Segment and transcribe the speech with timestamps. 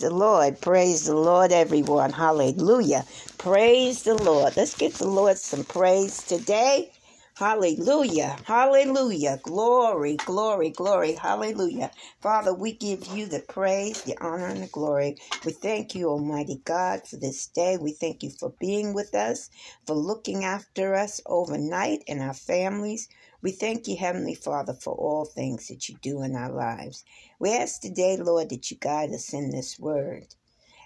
[0.00, 0.60] The Lord.
[0.60, 2.12] Praise the Lord, everyone.
[2.12, 3.06] Hallelujah.
[3.38, 4.56] Praise the Lord.
[4.56, 6.92] Let's give the Lord some praise today.
[7.36, 8.36] Hallelujah.
[8.44, 9.40] Hallelujah.
[9.42, 11.12] Glory, glory, glory.
[11.14, 11.92] Hallelujah.
[12.22, 15.16] Father, we give you the praise, the honor, and the glory.
[15.46, 17.78] We thank you, Almighty God, for this day.
[17.80, 19.50] We thank you for being with us,
[19.86, 23.08] for looking after us overnight and our families.
[23.40, 27.04] We thank you, Heavenly Father, for all things that you do in our lives.
[27.38, 30.34] We ask today, Lord, that you guide us in this word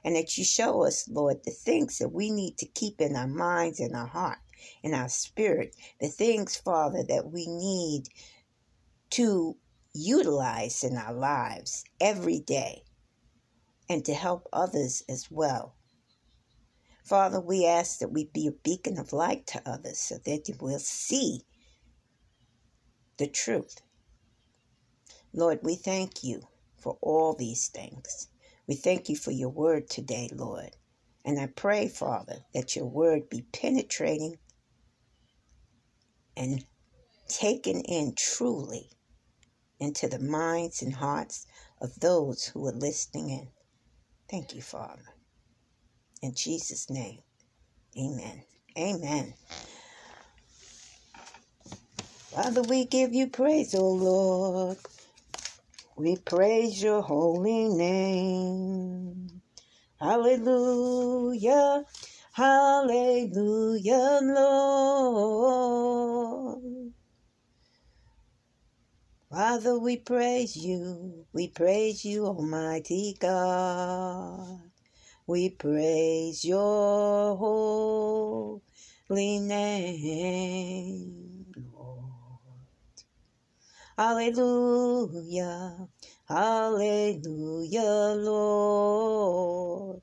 [0.04, 3.26] and that you show us, Lord, the things that we need to keep in our
[3.26, 4.38] minds and our heart,
[4.82, 8.08] in our spirit, the things, Father, that we need
[9.10, 9.56] to
[9.94, 12.82] utilize in our lives every day
[13.88, 15.74] and to help others as well.
[17.04, 20.54] Father, we ask that we be a beacon of light to others so that they
[20.60, 21.40] will see
[23.22, 23.80] the truth.
[25.32, 26.42] Lord, we thank you
[26.76, 28.26] for all these things.
[28.66, 30.70] We thank you for your word today, Lord.
[31.24, 34.38] And I pray, Father, that your word be penetrating
[36.36, 36.64] and
[37.28, 38.90] taken in truly
[39.78, 41.46] into the minds and hearts
[41.80, 43.48] of those who are listening in.
[44.28, 45.04] Thank you, Father.
[46.22, 47.20] In Jesus' name,
[47.96, 48.42] amen.
[48.76, 49.34] Amen.
[52.34, 54.78] Father, we give you praise, O Lord.
[55.96, 59.42] We praise your holy name.
[60.00, 61.84] Hallelujah.
[62.32, 65.42] Hallelujah, Lord.
[69.30, 71.26] Father, we praise you.
[71.34, 74.70] We praise you, Almighty God.
[75.26, 78.60] We praise your holy
[79.40, 81.21] name.
[84.02, 85.88] Hallelujah.
[86.26, 90.02] Hallelujah, Lord.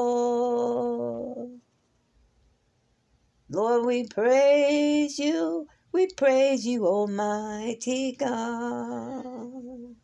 [3.49, 5.67] Lord, we praise you.
[5.91, 9.97] We praise you, Almighty God.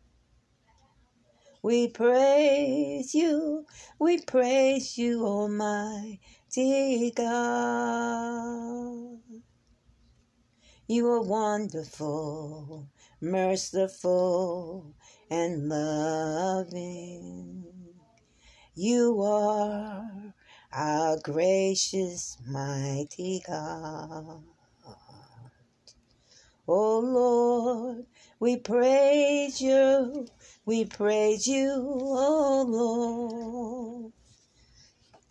[1.62, 3.66] We praise you.
[3.98, 6.20] We praise you, Almighty
[6.56, 9.18] mighty God.
[10.88, 12.88] You are wonderful,
[13.20, 14.94] merciful,
[15.30, 17.64] and loving.
[18.74, 20.34] You are
[20.72, 24.42] our gracious, mighty God.
[26.66, 28.06] Oh Lord,
[28.40, 30.26] we praise you,
[30.64, 34.12] we praise you, oh Lord.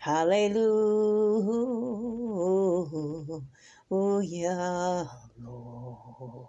[0.07, 0.63] Hallelujah,
[5.37, 6.47] Lord.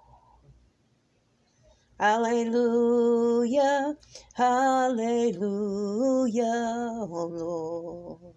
[1.99, 3.95] Hallelujah,
[4.35, 5.43] hallelujah,
[7.11, 8.35] Lord.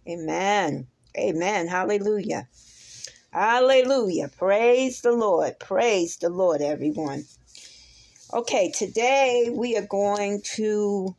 [0.07, 0.87] Amen.
[1.17, 1.67] Amen.
[1.67, 2.47] Hallelujah.
[3.31, 4.31] Hallelujah.
[4.35, 5.59] Praise the Lord.
[5.59, 7.25] Praise the Lord, everyone.
[8.33, 11.15] Okay, today we are going to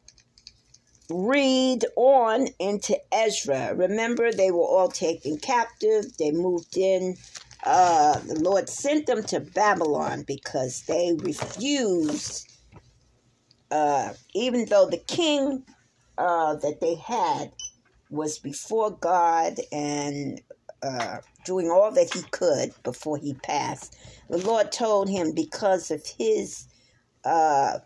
[1.11, 3.75] read on into Ezra.
[3.75, 6.17] Remember, they were all taken captive.
[6.19, 7.17] They moved in.
[7.65, 12.49] Uh, the Lord sent them to Babylon because they refused,
[13.71, 15.65] uh, even though the king
[16.19, 17.53] uh, that they had
[18.11, 20.41] was before God and
[20.83, 23.97] uh, doing all that he could before he passed.
[24.31, 26.67] The Lord told him because of his
[27.25, 27.81] uh,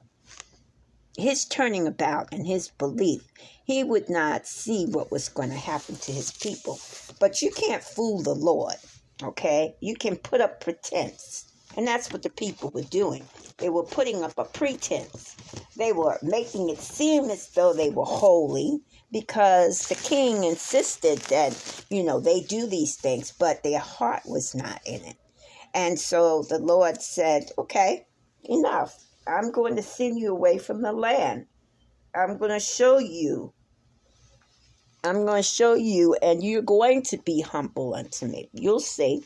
[1.16, 3.22] his turning about and his belief,
[3.64, 6.78] he would not see what was going to happen to his people.
[7.20, 8.76] But you can't fool the Lord,
[9.22, 9.76] okay?
[9.80, 11.50] You can put up pretense.
[11.76, 13.24] And that's what the people were doing.
[13.58, 15.36] They were putting up a pretense.
[15.76, 18.80] They were making it seem as though they were holy
[19.10, 24.54] because the king insisted that, you know, they do these things, but their heart was
[24.54, 25.16] not in it.
[25.72, 28.06] And so the Lord said, okay,
[28.44, 28.96] enough.
[29.26, 31.46] I'm going to send you away from the land.
[32.14, 33.52] I'm going to show you.
[35.02, 38.48] I'm going to show you, and you're going to be humble unto me.
[38.52, 39.22] You'll see.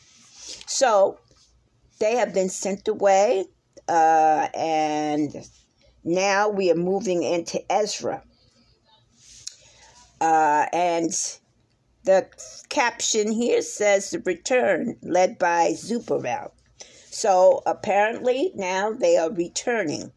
[0.67, 1.19] So
[2.01, 3.47] they have been sent away,
[3.89, 5.35] uh, and
[6.05, 8.23] now we are moving into Ezra.
[10.21, 11.13] Uh, and
[12.05, 12.27] the
[12.69, 16.55] caption here says the return led by Zerubbabel.
[17.19, 20.13] So apparently now they are returning.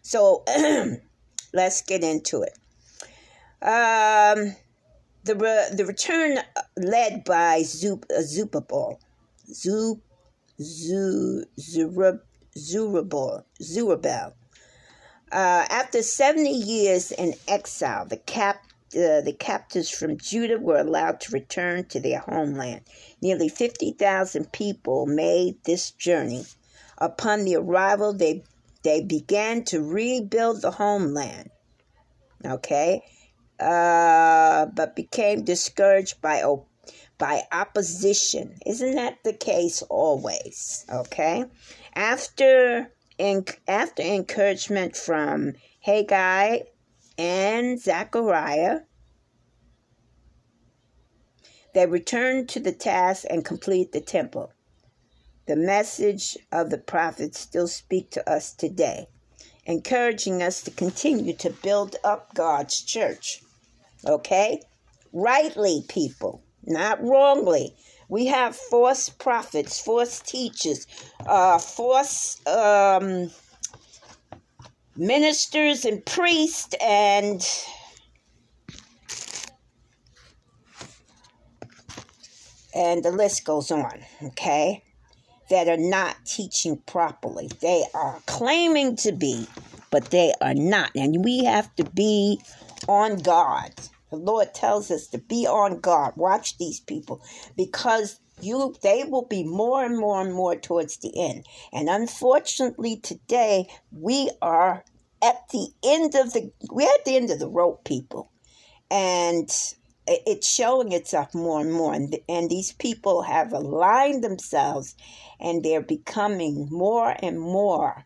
[0.00, 0.42] So
[1.52, 2.54] let's get into it.
[3.60, 4.56] Um,
[5.24, 6.38] the re- the return
[6.78, 8.96] led by Zub, uh, Zubabal,
[9.52, 10.00] Zub,
[10.58, 11.44] Zub,
[12.56, 14.32] Zurabal, Zurabel.
[15.30, 18.62] Uh, after 70 years in exile, the cap
[18.96, 22.82] uh, the captives from Judah were allowed to return to their homeland.
[23.20, 26.46] Nearly 50,000 people made this journey.
[26.98, 28.42] Upon the arrival, they,
[28.82, 31.50] they began to rebuild the homeland.
[32.44, 33.02] Okay?
[33.60, 36.42] Uh, but became discouraged by,
[37.18, 38.56] by opposition.
[38.64, 40.86] Isn't that the case always?
[40.90, 41.44] Okay?
[41.94, 46.60] After, in, after encouragement from Haggai
[47.18, 48.80] and Zechariah,
[51.74, 54.52] they returned to the task and complete the temple.
[55.46, 59.08] The message of the prophets still speak to us today,
[59.64, 63.42] encouraging us to continue to build up God's church.
[64.04, 64.62] Okay?
[65.12, 67.76] Rightly, people, not wrongly.
[68.08, 70.86] We have false prophets, false teachers,
[71.26, 73.30] uh, false um,
[74.96, 77.46] ministers and priests and
[82.74, 84.82] and the list goes on, okay,
[85.48, 87.48] that are not teaching properly.
[87.60, 89.46] They are claiming to be,
[89.90, 90.90] but they are not.
[90.94, 92.40] And we have to be
[92.86, 93.72] on guard.
[94.10, 96.16] The Lord tells us to be on guard.
[96.16, 97.22] Watch these people
[97.56, 101.46] because you they will be more and more and more towards the end.
[101.72, 104.84] And unfortunately today we are
[105.22, 108.30] at the end of the we're at the end of the rope people.
[108.90, 109.50] And
[110.06, 111.92] it's showing itself more and more.
[111.92, 114.94] And, and these people have aligned themselves
[115.40, 118.04] and they're becoming more and more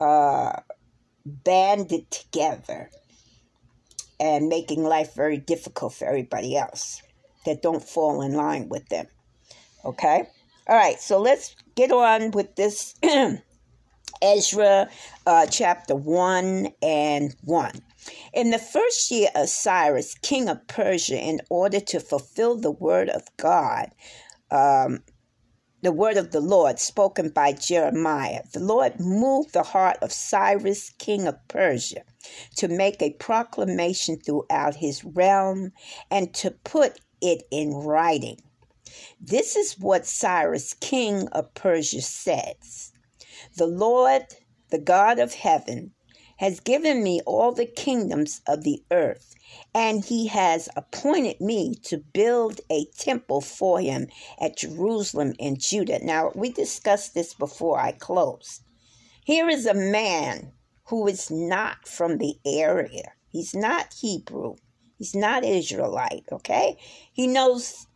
[0.00, 0.52] uh,
[1.26, 2.90] banded together
[4.18, 7.02] and making life very difficult for everybody else
[7.44, 9.06] that don't fall in line with them
[9.84, 10.24] Okay?
[10.66, 12.94] All right, so let's get on with this
[14.22, 14.88] Ezra
[15.26, 17.72] uh, chapter 1 and 1.
[18.32, 23.08] In the first year of Cyrus, king of Persia, in order to fulfill the word
[23.08, 23.90] of God,
[24.50, 25.00] um,
[25.82, 30.90] the word of the Lord spoken by Jeremiah, the Lord moved the heart of Cyrus,
[30.98, 32.02] king of Persia,
[32.56, 35.72] to make a proclamation throughout his realm
[36.10, 38.38] and to put it in writing.
[39.20, 42.92] This is what Cyrus, king of Persia, says
[43.56, 44.26] The Lord,
[44.70, 45.94] the God of heaven,
[46.38, 49.34] has given me all the kingdoms of the earth,
[49.72, 54.08] and he has appointed me to build a temple for him
[54.40, 56.04] at Jerusalem in Judah.
[56.04, 58.62] Now, we discussed this before I closed.
[59.24, 60.52] Here is a man
[60.88, 64.56] who is not from the area, he's not Hebrew,
[64.98, 66.76] he's not Israelite, okay?
[67.12, 67.86] He knows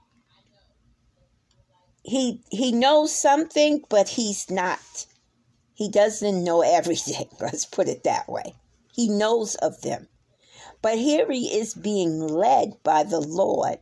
[2.08, 5.06] he he knows something, but he's not.
[5.74, 7.28] He doesn't know everything.
[7.40, 8.54] Let's put it that way.
[8.92, 10.08] He knows of them,
[10.82, 13.78] but here he is being led by the Lord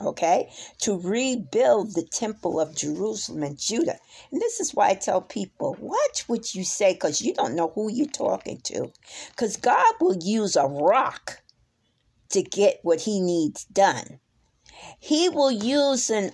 [0.00, 0.50] okay,
[0.80, 3.98] to rebuild the temple of Jerusalem and Judah.
[4.30, 7.70] And this is why I tell people, watch what you say because you don't know
[7.74, 8.92] who you're talking to.
[9.30, 11.42] Because God will use a rock
[12.30, 14.20] to get what he needs done.
[14.98, 16.32] He will use an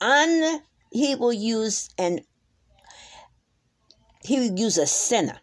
[0.00, 2.20] un he will use an
[4.22, 5.38] he will use a sinner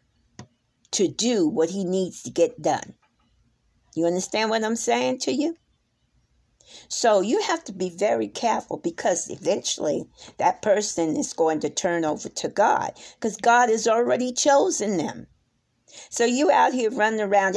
[0.91, 2.93] to do what he needs to get done.
[3.95, 5.55] You understand what I'm saying to you?
[6.87, 10.05] So you have to be very careful because eventually
[10.37, 15.27] that person is going to turn over to God because God has already chosen them.
[16.09, 17.55] So you out here running around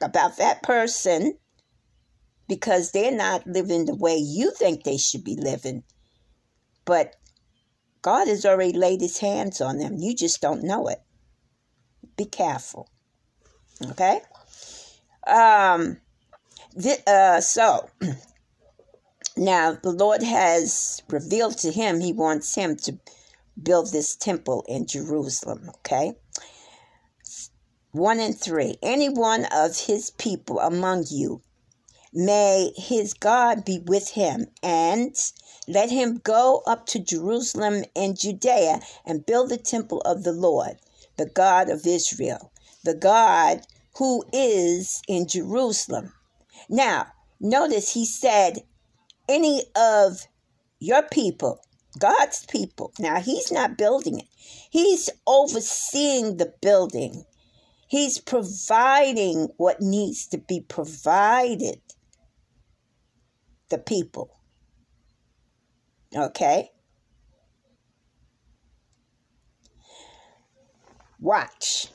[0.00, 1.38] about that person
[2.48, 5.84] because they're not living the way you think they should be living.
[6.84, 7.16] But
[8.02, 9.96] God has already laid his hands on them.
[9.98, 11.00] You just don't know it.
[12.16, 12.88] Be careful.
[13.90, 14.20] Okay?
[15.26, 16.00] Um
[17.06, 17.88] uh, so
[19.36, 22.98] now the Lord has revealed to him he wants him to
[23.60, 25.70] build this temple in Jerusalem.
[25.78, 26.14] Okay.
[27.92, 28.76] One and three.
[28.82, 31.42] Any one of his people among you,
[32.12, 35.14] may his God be with him, and
[35.66, 40.76] let him go up to Jerusalem and Judea and build the temple of the Lord,
[41.16, 42.52] the God of Israel,
[42.84, 46.12] the God who is in Jerusalem
[46.68, 47.06] now,
[47.40, 48.58] notice he said,
[49.26, 50.26] any of
[50.78, 51.60] your people,
[51.98, 52.92] God's people.
[52.98, 54.26] Now, he's not building it,
[54.70, 57.24] he's overseeing the building,
[57.86, 61.80] he's providing what needs to be provided.
[63.68, 64.36] The people.
[66.16, 66.70] Okay?
[71.20, 71.88] Watch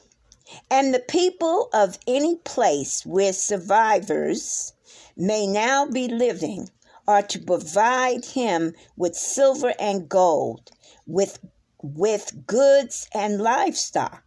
[0.69, 4.73] and the people of any place where survivors
[5.17, 6.69] may now be living
[7.07, 10.69] are to provide him with silver and gold,
[11.07, 11.39] with,
[11.81, 14.23] with goods and livestock,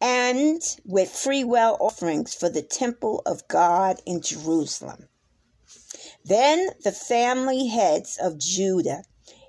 [0.00, 5.08] and with freewill offerings for the temple of God in Jerusalem.
[6.30, 9.02] Then the family heads of Judah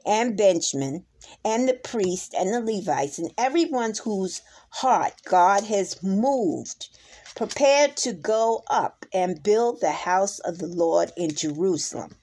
[0.03, 1.05] and Benjamin
[1.45, 6.89] and the priests and the Levites and everyone whose heart God has moved,
[7.35, 12.15] prepared to go up and build the house of the Lord in Jerusalem.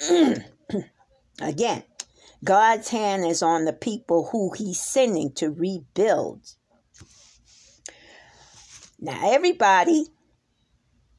[1.40, 1.84] Again,
[2.42, 6.40] God's hand is on the people who he's sending to rebuild.
[8.98, 10.08] Now, everybody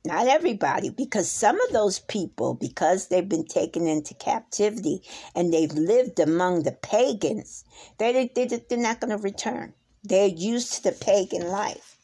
[0.05, 5.01] not everybody, because some of those people, because they've been taken into captivity
[5.33, 7.63] and they've lived among the pagans,
[7.97, 9.73] they, they, they're not going to return.
[10.03, 11.97] They're used to the pagan life.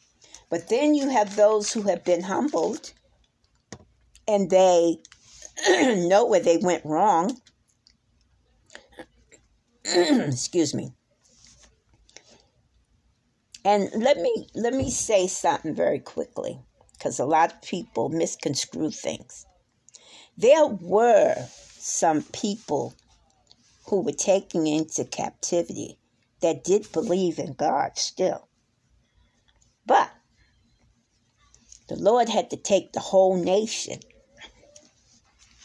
[0.48, 2.92] But then you have those who have been humbled
[4.26, 4.96] and they
[5.68, 7.38] know where they went wrong.
[9.84, 10.92] Excuse me.
[13.62, 16.58] And let me let me say something very quickly
[17.00, 19.46] because a lot of people misconstrue things.
[20.36, 21.34] There were
[21.78, 22.94] some people
[23.86, 25.98] who were taken into captivity
[26.42, 28.48] that did believe in God still.
[29.86, 30.10] But
[31.88, 34.00] the Lord had to take the whole nation,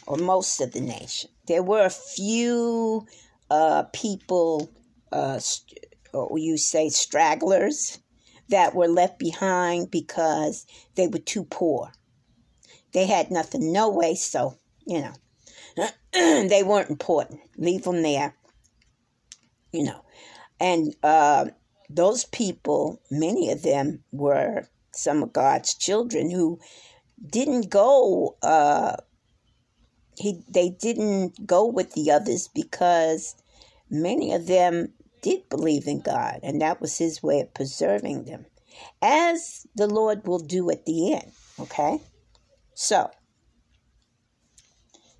[0.08, 1.30] or most of the nation.
[1.48, 3.06] There were a few
[3.50, 4.72] uh, people,
[5.12, 5.42] uh,
[6.14, 8.00] or you say stragglers,
[8.50, 11.92] that were left behind because they were too poor.
[12.94, 17.42] They had nothing, no way, so, you know, they weren't important.
[17.58, 18.36] Leave them there,
[19.72, 20.06] you know.
[20.60, 21.46] And uh,
[21.90, 26.60] those people, many of them were some of God's children who
[27.30, 28.38] didn't go.
[28.42, 28.96] Uh,
[30.18, 33.36] he they didn't go with the others because
[33.90, 38.46] many of them did believe in God, and that was his way of preserving them,
[39.02, 41.32] as the Lord will do at the end.
[41.60, 42.00] Okay?
[42.74, 43.10] So,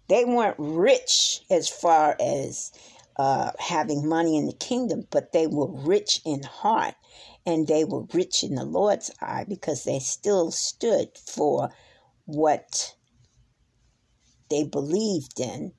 [0.08, 2.72] they weren't rich as far as
[3.18, 6.96] uh, having money in the kingdom, but they were rich in heart
[7.46, 11.70] and they were rich in the Lord's eye because they still stood for
[12.26, 12.96] what
[14.50, 15.72] they believed in.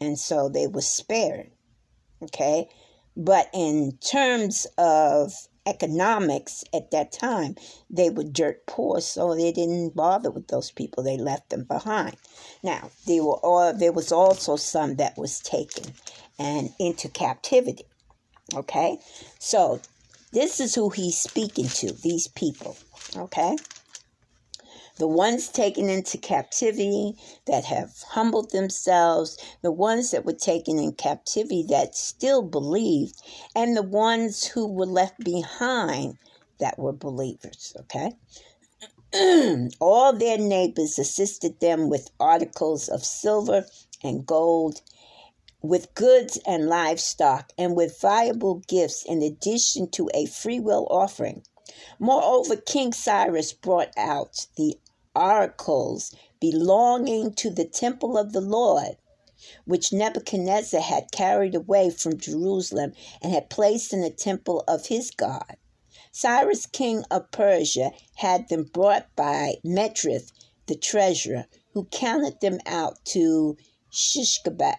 [0.00, 1.50] And so they were spared.
[2.22, 2.68] Okay.
[3.16, 5.32] But in terms of
[5.66, 7.56] economics at that time,
[7.90, 11.02] they were dirt poor, so they didn't bother with those people.
[11.02, 12.16] They left them behind.
[12.62, 15.92] Now, there were all, there was also some that was taken
[16.38, 17.84] and into captivity.
[18.54, 18.98] Okay?
[19.38, 19.80] So
[20.32, 22.76] this is who he's speaking to, these people.
[23.16, 23.56] Okay?
[25.00, 27.16] The ones taken into captivity
[27.46, 33.14] that have humbled themselves, the ones that were taken in captivity that still believed,
[33.56, 36.18] and the ones who were left behind
[36.58, 38.12] that were believers, okay?
[39.80, 43.64] All their neighbors assisted them with articles of silver
[44.04, 44.82] and gold,
[45.62, 51.42] with goods and livestock, and with valuable gifts in addition to a freewill offering.
[51.98, 54.76] Moreover, King Cyrus brought out the
[55.14, 58.96] oracles belonging to the temple of the Lord,
[59.64, 65.10] which Nebuchadnezzar had carried away from Jerusalem and had placed in the temple of his
[65.10, 65.56] God.
[66.12, 70.32] Cyrus, king of Persia, had them brought by Medrith,
[70.66, 73.56] the treasurer, who counted them out to
[73.92, 74.76] Shishkabaz,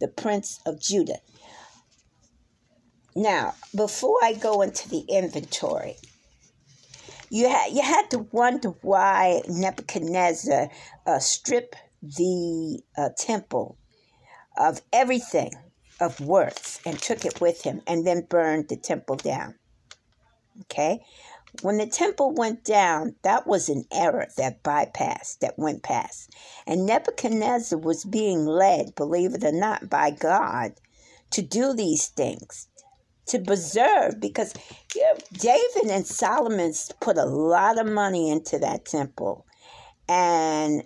[0.00, 1.20] the prince of Judah.
[3.14, 5.96] Now, before I go into the inventory,
[7.30, 10.68] you had you had to wonder why Nebuchadnezzar
[11.06, 13.78] uh, stripped the uh, temple
[14.58, 15.52] of everything
[16.00, 19.54] of worth and took it with him, and then burned the temple down.
[20.62, 21.00] Okay,
[21.62, 26.34] when the temple went down, that was an error that bypassed, that went past,
[26.66, 30.72] and Nebuchadnezzar was being led, believe it or not, by God
[31.30, 32.66] to do these things
[33.30, 34.54] to preserve because
[34.94, 39.46] you know, David and Solomon put a lot of money into that temple.
[40.08, 40.84] And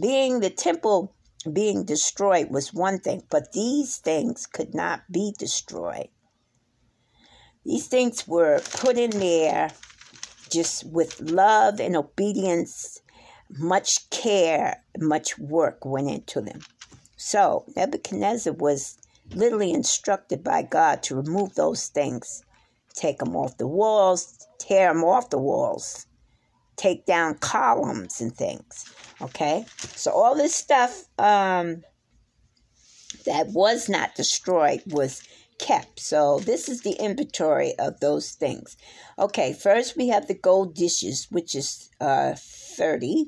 [0.00, 1.14] being the temple
[1.52, 6.08] being destroyed was one thing, but these things could not be destroyed.
[7.64, 9.70] These things were put in there
[10.50, 13.00] just with love and obedience,
[13.48, 16.60] much care, much work went into them.
[17.16, 18.96] So Nebuchadnezzar was
[19.34, 22.42] literally instructed by God to remove those things,
[22.94, 26.06] take them off the walls, tear them off the walls,
[26.76, 28.92] take down columns and things.
[29.20, 29.64] Okay,
[29.94, 31.82] so all this stuff um,
[33.26, 35.22] that was not destroyed was
[35.58, 36.00] kept.
[36.00, 38.76] So this is the inventory of those things.
[39.18, 43.26] Okay, first we have the gold dishes, which is uh, 30,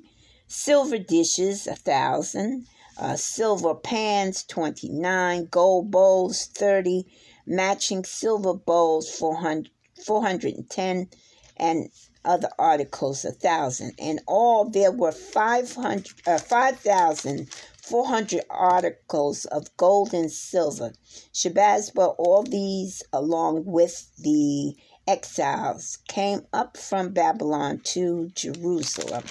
[0.49, 2.67] silver dishes, a thousand,
[2.99, 7.07] uh, silver pans 29 gold bowls 30
[7.47, 9.71] matching silver bowls 400,
[10.05, 11.09] 410
[11.57, 11.89] and
[12.25, 13.95] other articles a thousand.
[13.99, 20.93] And all there were 500 uh, 5400 articles of gold and silver.
[21.33, 24.77] Shebazba all these along with the
[25.07, 29.25] exiles came up from babylon to jerusalem.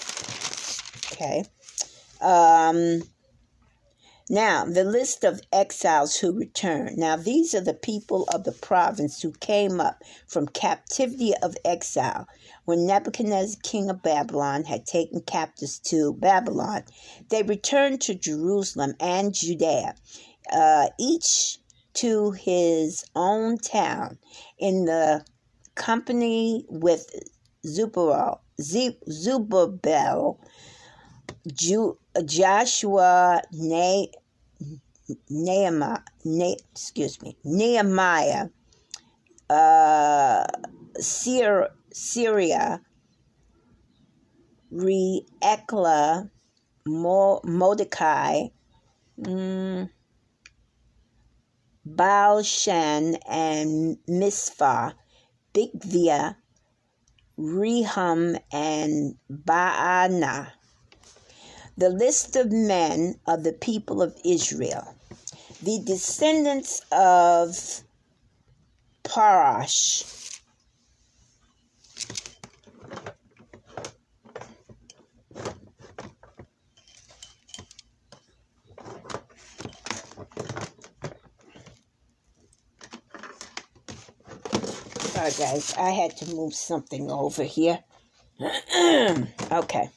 [1.14, 1.46] Okay.
[2.20, 3.04] Um
[4.32, 6.98] now, the list of exiles who returned.
[6.98, 12.30] Now, these are the people of the province who came up from captivity of exile
[12.64, 16.84] when Nebuchadnezzar, king of Babylon, had taken captives to Babylon.
[17.28, 19.96] They returned to Jerusalem and Judea,
[20.50, 21.58] uh, each
[21.96, 24.18] to his own town
[24.58, 25.26] in the
[25.76, 27.06] company with
[27.66, 30.38] Zubal, Zubabel,
[32.26, 34.12] Joshua, ne,
[35.30, 38.48] Nehemiah, ne, excuse me, Nehemiah,
[39.50, 40.46] uh,
[41.00, 42.82] Syr, Syria,
[44.72, 46.30] Reekla,
[46.86, 48.48] Mo, Mordecai,
[49.20, 49.90] mm,
[51.86, 54.94] Baal-shan, and Misphah,
[55.54, 56.36] Bigvia,
[57.38, 60.54] Rehum, and Baana
[61.78, 64.96] the list of men of the people of Israel,
[65.64, 67.84] the descendants of
[69.04, 70.40] Parash.
[85.00, 87.80] Sorry, guys, I had to move something over here.
[89.52, 89.90] okay.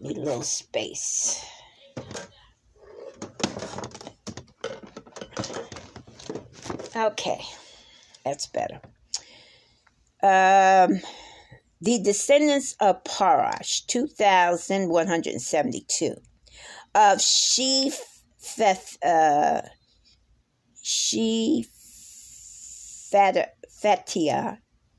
[0.00, 1.44] Need a little space.
[6.96, 7.40] Okay,
[8.24, 8.80] that's better.
[10.22, 11.00] Um,
[11.80, 16.14] the descendants of Parash, 2,172.
[16.94, 19.60] Of Shepheth, uh,
[20.82, 21.66] Shephethia,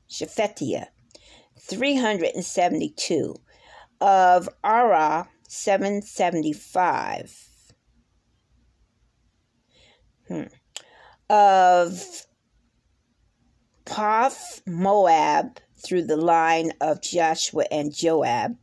[0.08, 0.86] Shephethia,
[1.60, 3.34] 372
[4.00, 7.48] of Ara 775.
[10.28, 10.44] Hmm.
[11.28, 12.24] Of
[13.84, 18.56] Path Moab through the line of Joshua and Joab,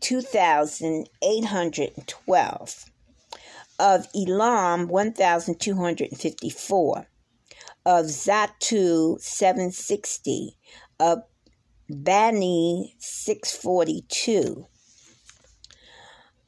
[0.00, 2.84] 2,812.
[3.78, 7.06] Of Elam, 1,254.
[7.86, 10.56] Of Zattu, 760.
[11.00, 11.18] Of
[11.88, 14.66] Bani, 642.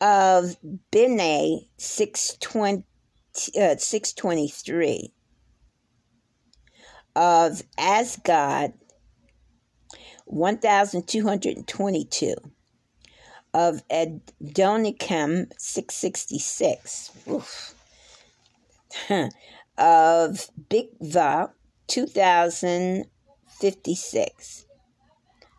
[0.00, 0.56] Of
[0.90, 2.84] Bene, 620,
[3.58, 5.12] uh, 623
[7.16, 8.74] of Asgad,
[10.26, 12.34] 1,222.
[13.54, 17.10] Of Adonikam, 666.
[19.78, 21.50] of Bigva,
[21.86, 24.65] 2,056.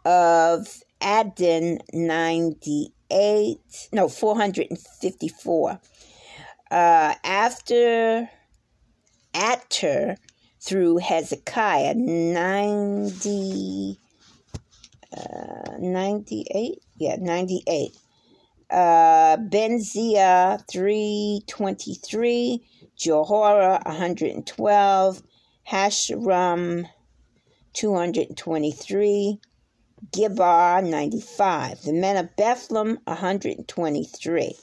[0.05, 3.89] Of Adin, 98.
[3.91, 5.79] No, 454.
[6.69, 8.29] Uh, after
[9.33, 10.17] Atter,
[10.67, 13.97] through Hezekiah 90,
[15.15, 17.91] uh, 98, yeah, 98.
[18.69, 25.23] Uh, Benzia 323, Jehoram 112,
[25.71, 26.89] Hasharum
[27.71, 29.39] 223,
[30.11, 34.55] Gibar 95, the men of Bethlehem 123,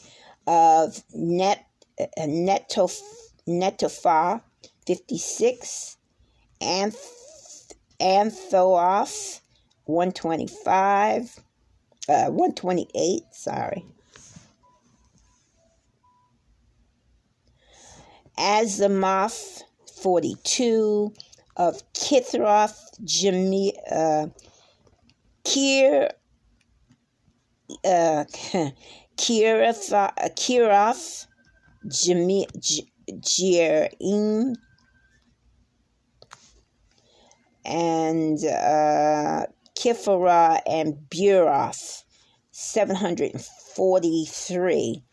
[0.46, 1.66] of Net,
[2.00, 3.00] uh, Netof,
[3.48, 4.40] Netophah
[4.86, 5.96] 56,
[6.60, 9.40] Anth- Anthoth
[9.84, 11.40] 125,
[12.08, 13.84] uh, 128, sorry.
[18.38, 19.62] Azamoth
[20.00, 21.12] 42,
[21.56, 24.26] of Kithroth, Jimmy, uh,
[25.44, 26.10] Kir,
[27.84, 28.24] uh,
[31.88, 32.46] Jimmy,
[33.10, 34.54] Jerim,
[37.64, 42.02] and uh, Kifara and Buroth,
[42.50, 45.04] 743.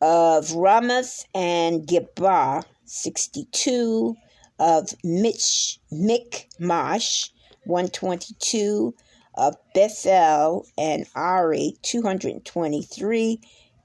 [0.00, 4.16] Of Ramoth and Geba, 62.
[4.58, 7.30] Of Mich, Michmash,
[7.64, 8.94] 122.
[9.34, 13.40] Of Bethel and Ari, 223.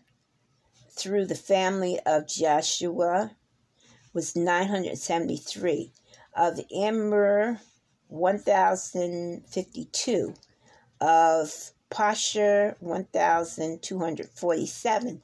[0.92, 3.32] through the family of Joshua
[4.14, 5.92] was 973,
[6.36, 7.60] of Immer
[8.08, 10.36] 1052,
[11.02, 15.22] of Pasher 1247,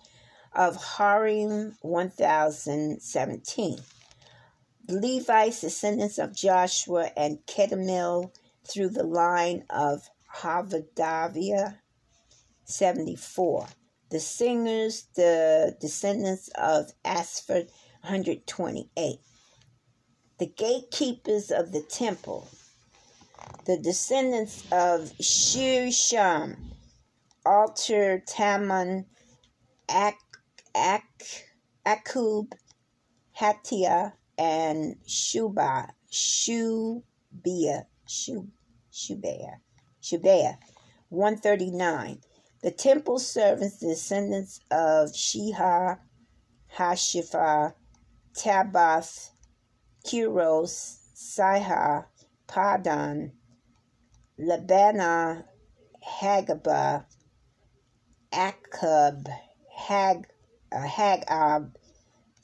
[0.53, 3.79] of Harim 1017.
[4.89, 8.31] The Levites, descendants of Joshua and Kedemil,
[8.67, 11.77] through the line of Havadaviah
[12.63, 13.67] 74.
[14.09, 17.67] The singers, the descendants of Asphod
[18.01, 19.19] 128.
[20.39, 22.47] The gatekeepers of the temple,
[23.65, 26.55] the descendants of Shisham,
[27.45, 29.05] Alter, Taman,
[29.87, 30.17] Ak,
[30.73, 31.45] Ak,
[31.85, 32.53] Akub,
[33.39, 38.47] Hatia, and Shuba, Shubia, Shub,
[38.91, 39.57] Shubea,
[40.01, 40.57] Shubea,
[41.09, 42.21] 139.
[42.63, 45.99] The temple servants, the descendants of Sheha,
[46.77, 47.73] Hashifa,
[48.33, 49.29] Tabath,
[50.05, 52.05] Kiros, Siha,
[52.47, 53.33] Padan,
[54.39, 55.43] Labana,
[56.21, 57.05] Hagaba,
[58.31, 59.27] Akab,
[59.75, 60.27] Hag,
[60.71, 61.73] uh, Hagab,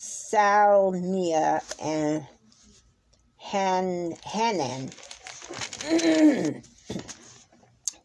[0.06, 2.28] Salmia, and
[3.38, 4.92] Han, Hanan.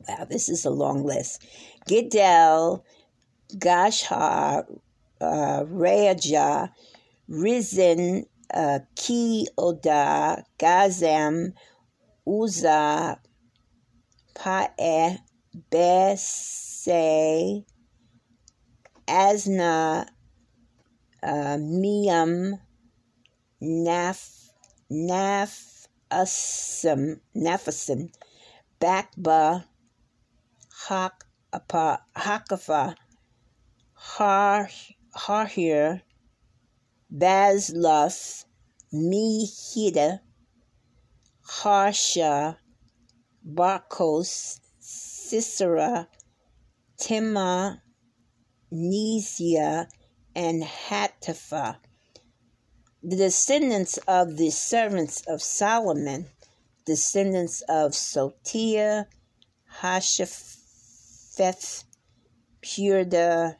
[0.08, 1.44] wow, this is a long list.
[1.86, 2.82] Gidel,
[3.54, 4.64] Gashar,
[5.20, 6.70] uh, Reaja,
[7.28, 11.52] Rizin, uh, Ki Oda, Gazzam,
[12.26, 13.18] Uzza,
[14.34, 15.18] Pa'eh,
[15.70, 17.64] Besay,
[19.06, 20.06] Asna,
[21.22, 22.58] uh, Miam,
[23.62, 24.50] Naf,
[24.90, 28.10] Naf, Asim, Naphasim,
[28.80, 29.64] Bakba,
[30.88, 32.94] Hakapa Hakafa,
[33.94, 34.68] Har,
[35.14, 36.02] Harhir,
[37.12, 38.44] Bazluth,
[38.92, 40.20] Mihida
[41.50, 42.56] Harsha,
[43.44, 46.06] Barkos, Sisera,
[46.96, 47.82] Tema,
[48.72, 49.88] Nesia,
[50.34, 50.62] and
[51.20, 51.76] Hatapha.
[53.02, 56.26] The descendants of the servants of Solomon,
[56.84, 59.06] descendants of Sotia,
[59.80, 61.84] Hashapheth,
[62.62, 63.56] Purda,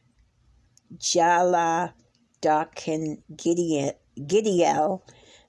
[0.98, 1.94] Jala,
[2.40, 5.00] Darkin, Gideon, Gideel,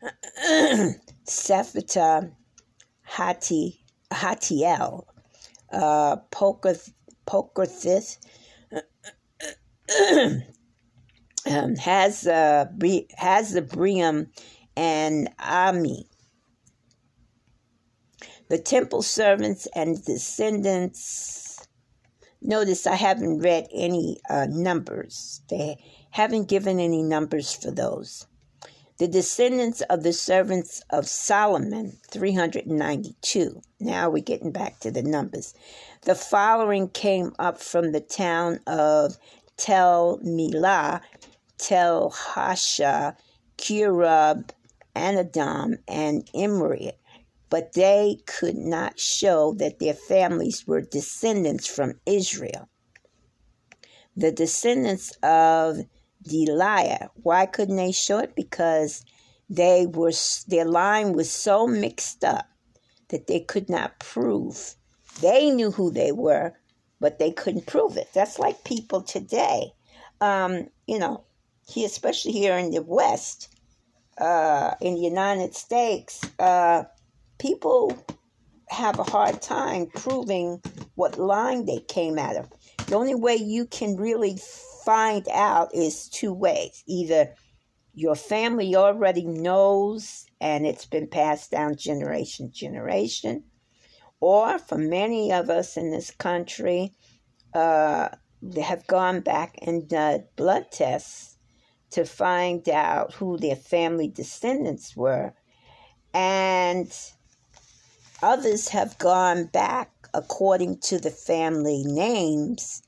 [1.27, 2.31] Sephata,
[3.01, 5.05] Hati, Hatiel,
[5.73, 6.93] uh, Pokerth,
[7.27, 8.17] Pokerthith,
[11.49, 12.65] um, has uh,
[13.17, 14.27] has the Briam
[14.75, 16.07] and Ami.
[18.49, 21.67] The temple servants and descendants.
[22.41, 25.41] Notice I haven't read any uh, numbers.
[25.49, 25.77] They
[26.09, 28.27] haven't given any numbers for those.
[28.97, 33.61] The descendants of the servants of Solomon, 392.
[33.79, 35.55] Now we're getting back to the numbers.
[36.03, 39.17] The following came up from the town of
[39.57, 41.01] Tel Milah,
[41.61, 43.15] Tel Hasha,
[43.57, 44.49] Kirub,
[44.95, 46.91] Anadam, and Imri,
[47.49, 52.67] but they could not show that their families were descendants from Israel.
[54.17, 55.77] The descendants of
[56.27, 58.35] Deliah, why couldn't they show it?
[58.35, 59.05] Because
[59.49, 60.13] they were
[60.47, 62.49] their line was so mixed up
[63.09, 64.75] that they could not prove.
[65.21, 66.53] They knew who they were,
[66.99, 68.09] but they couldn't prove it.
[68.13, 69.73] That's like people today.
[70.21, 71.23] Um, you know,
[71.71, 73.55] here, especially here in the West,
[74.17, 76.83] uh, in the United States, uh,
[77.39, 77.97] people
[78.69, 80.61] have a hard time proving
[80.95, 82.49] what line they came out of.
[82.87, 84.37] The only way you can really
[84.85, 86.83] find out is two ways.
[86.87, 87.33] Either
[87.93, 93.43] your family already knows and it's been passed down generation to generation,
[94.19, 96.93] or for many of us in this country,
[97.53, 98.09] uh,
[98.41, 101.30] they have gone back and done blood tests
[101.91, 105.33] to find out who their family descendants were.
[106.13, 106.91] And
[108.21, 112.81] others have gone back according to the family names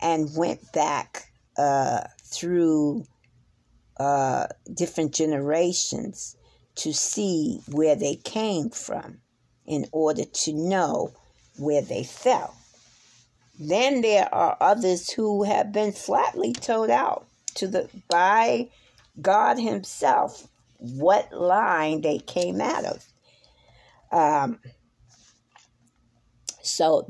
[0.00, 3.04] and went back uh, through
[3.98, 6.36] uh, different generations
[6.76, 9.18] to see where they came from
[9.64, 11.12] in order to know
[11.58, 12.54] where they fell.
[13.58, 17.26] Then there are others who have been flatly told out
[17.56, 18.68] to the by
[19.20, 23.04] God Himself what line they came out of.
[24.12, 24.60] Um,
[26.62, 27.08] so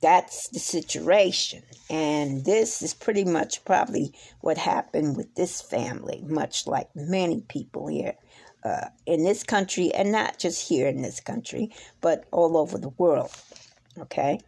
[0.00, 1.62] that's the situation.
[1.90, 7.86] And this is pretty much probably what happened with this family, much like many people
[7.86, 8.14] here
[8.64, 11.70] uh, in this country, and not just here in this country,
[12.00, 13.30] but all over the world.
[13.98, 14.40] Okay.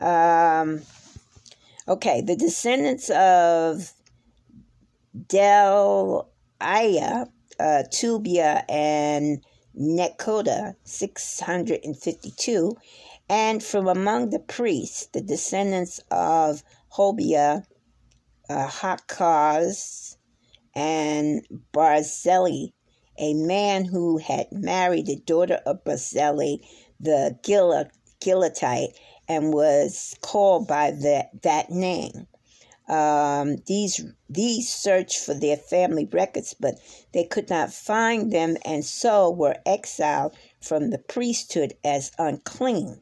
[0.00, 0.82] Um,
[1.88, 3.92] okay, the descendants of
[5.28, 6.28] Del
[6.60, 7.26] Aya,
[7.58, 9.44] uh, Tubia, and
[9.78, 12.76] Nekoda, 652,
[13.28, 17.64] and from among the priests, the descendants of Hobia,
[18.48, 20.16] uh, Hakaz,
[20.74, 22.72] and Barzillai,
[23.18, 26.56] a man who had married the daughter of Barzillai,
[27.00, 27.38] the
[28.20, 28.94] Gileadite,
[29.28, 32.26] and was called by that, that name.
[32.88, 36.76] Um, these these searched for their family records, but
[37.12, 43.00] they could not find them, and so were exiled from the priesthood as unclean.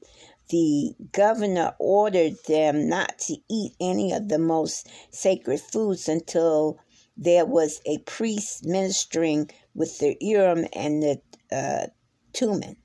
[0.49, 6.79] The governor ordered them not to eat any of the most sacred foods until
[7.17, 11.21] there was a priest ministering with the Urim and the
[11.53, 11.87] uh,
[12.35, 12.77] Thummim.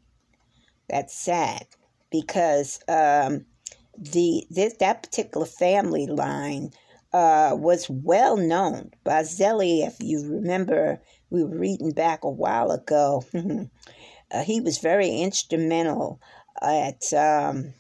[0.90, 1.68] That's sad
[2.12, 3.46] because um,
[3.98, 6.72] the this that particular family line
[7.14, 8.92] uh, was well known.
[9.04, 13.24] Barzillai, if you remember, we were reading back a while ago.
[14.32, 16.20] uh, he was very instrumental
[16.62, 17.74] at um,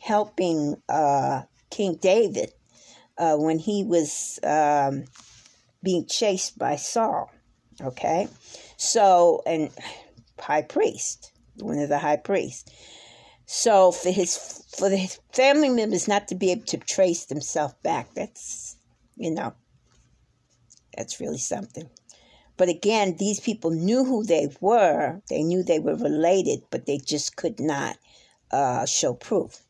[0.00, 2.52] helping uh, King David
[3.16, 5.04] uh, when he was um,
[5.82, 7.30] being chased by Saul.
[7.80, 8.26] Okay,
[8.76, 9.70] so and
[10.40, 12.72] high priest, one of the high priests.
[13.50, 14.36] So for his
[14.76, 18.76] for the family members not to be able to trace themselves back, that's
[19.16, 19.54] you know,
[20.94, 21.88] that's really something.
[22.58, 25.22] But again, these people knew who they were.
[25.30, 27.96] They knew they were related, but they just could not
[28.50, 29.62] uh, show proof.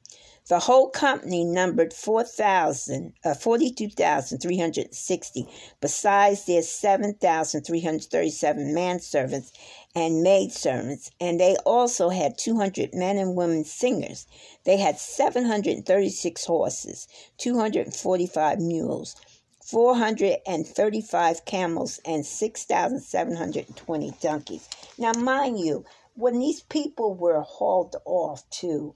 [0.48, 5.46] The whole company numbered 4,000, uh, 42,360,
[5.80, 9.52] besides their 7,337 manservants
[9.94, 14.27] and maidservants, and they also had 200 men and women singers.
[14.64, 19.16] They had 736 horses, 245 mules,
[19.64, 24.68] 435 camels, and 6,720 donkeys.
[24.98, 28.94] Now, mind you, when these people were hauled off to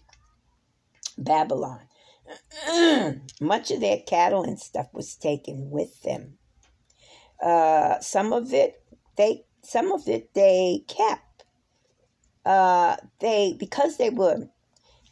[1.18, 1.80] Babylon.
[3.40, 6.38] Much of their cattle and stuff was taken with them.
[7.42, 8.82] Uh, some of it
[9.16, 11.44] they some of it they kept.
[12.44, 14.48] Uh, they because they were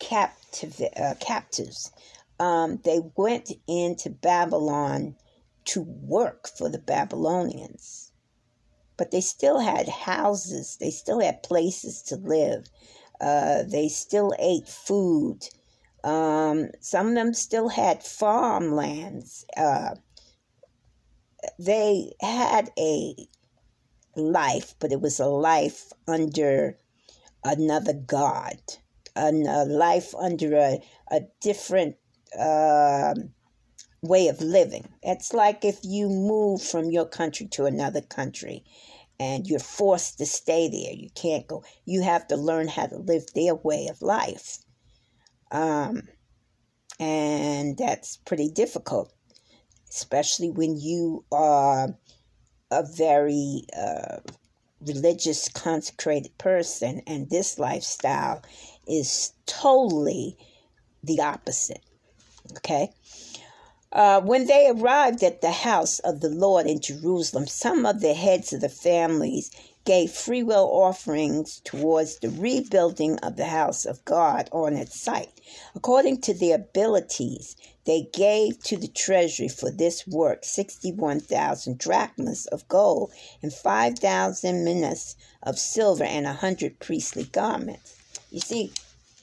[0.00, 1.92] captive uh, captives.
[2.40, 5.14] Um, they went into Babylon
[5.66, 8.12] to work for the Babylonians,
[8.96, 10.76] but they still had houses.
[10.80, 12.68] They still had places to live.
[13.20, 15.48] Uh, they still ate food.
[16.02, 19.44] Um, some of them still had farmlands.
[19.56, 19.96] Uh,
[21.58, 23.14] they had a
[24.16, 26.78] life, but it was a life under
[27.44, 28.58] another God,
[29.16, 30.78] a life under a,
[31.10, 31.96] a different
[32.38, 33.14] uh,
[34.02, 34.88] way of living.
[35.02, 38.64] It's like if you move from your country to another country
[39.20, 40.94] and you're forced to stay there.
[40.94, 41.62] You can't go.
[41.84, 44.58] You have to learn how to live their way of life.
[45.52, 46.08] Um,
[46.98, 49.12] and that's pretty difficult,
[49.90, 51.88] especially when you are
[52.70, 54.18] a very uh,
[54.80, 58.42] religious, consecrated person, and this lifestyle
[58.86, 60.36] is totally
[61.02, 61.82] the opposite.
[62.58, 62.90] Okay?
[63.92, 68.14] Uh, when they arrived at the house of the Lord in Jerusalem, some of the
[68.14, 69.50] heads of the families
[69.84, 75.40] gave free will offerings towards the rebuilding of the house of God on its site.
[75.74, 77.56] According to their abilities,
[77.86, 83.12] they gave to the treasury for this work 61,000 drachmas of gold
[83.42, 87.98] and 5,000 minas of silver and a 100 priestly garments.
[88.30, 88.72] You see,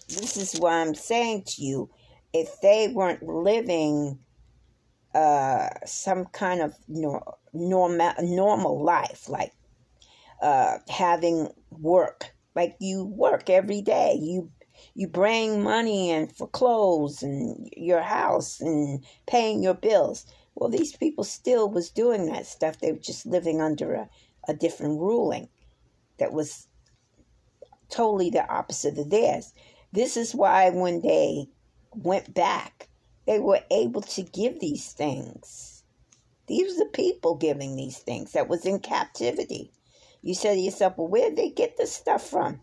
[0.07, 1.89] this is why I'm saying to you
[2.33, 4.19] if they weren't living
[5.13, 9.51] uh, some kind of nor- normal, normal life, like
[10.41, 12.31] uh, having work.
[12.55, 14.17] Like you work every day.
[14.19, 14.51] You
[14.97, 20.25] you bring money in for clothes and your house and paying your bills.
[20.55, 22.79] Well, these people still was doing that stuff.
[22.79, 24.09] They were just living under a,
[24.47, 25.49] a different ruling
[26.17, 26.67] that was
[27.89, 29.53] totally the opposite of theirs.
[29.91, 31.45] This is why when they
[31.91, 32.89] went back,
[33.27, 35.83] they were able to give these things.
[36.47, 39.71] These were the people giving these things that was in captivity.
[40.23, 42.61] You say to yourself, well, where'd they get this stuff from?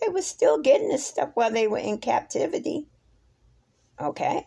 [0.00, 2.86] They were still getting this stuff while they were in captivity.
[4.00, 4.46] Okay?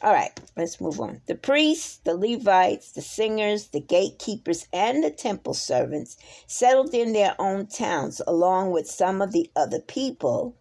[0.00, 1.22] All right, let's move on.
[1.26, 6.16] The priests, the Levites, the singers, the gatekeepers, and the temple servants
[6.46, 10.56] settled in their own towns along with some of the other people,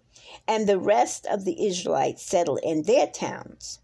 [0.48, 3.80] and the rest of the Israelites settled in their towns.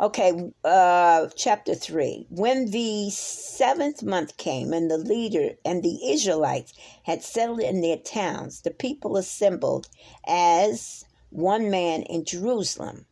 [0.00, 2.26] Okay, uh, chapter 3.
[2.30, 7.98] When the seventh month came and the leader and the Israelites had settled in their
[7.98, 9.88] towns, the people assembled
[10.26, 13.06] as one man in Jerusalem.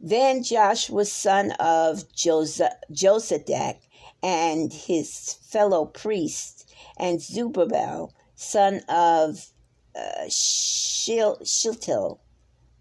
[0.00, 3.76] Then Joshua, son of Josadak,
[4.22, 6.64] and his fellow priests,
[6.96, 9.52] and Zerubbabel, son of
[9.94, 12.18] uh, Shiltil,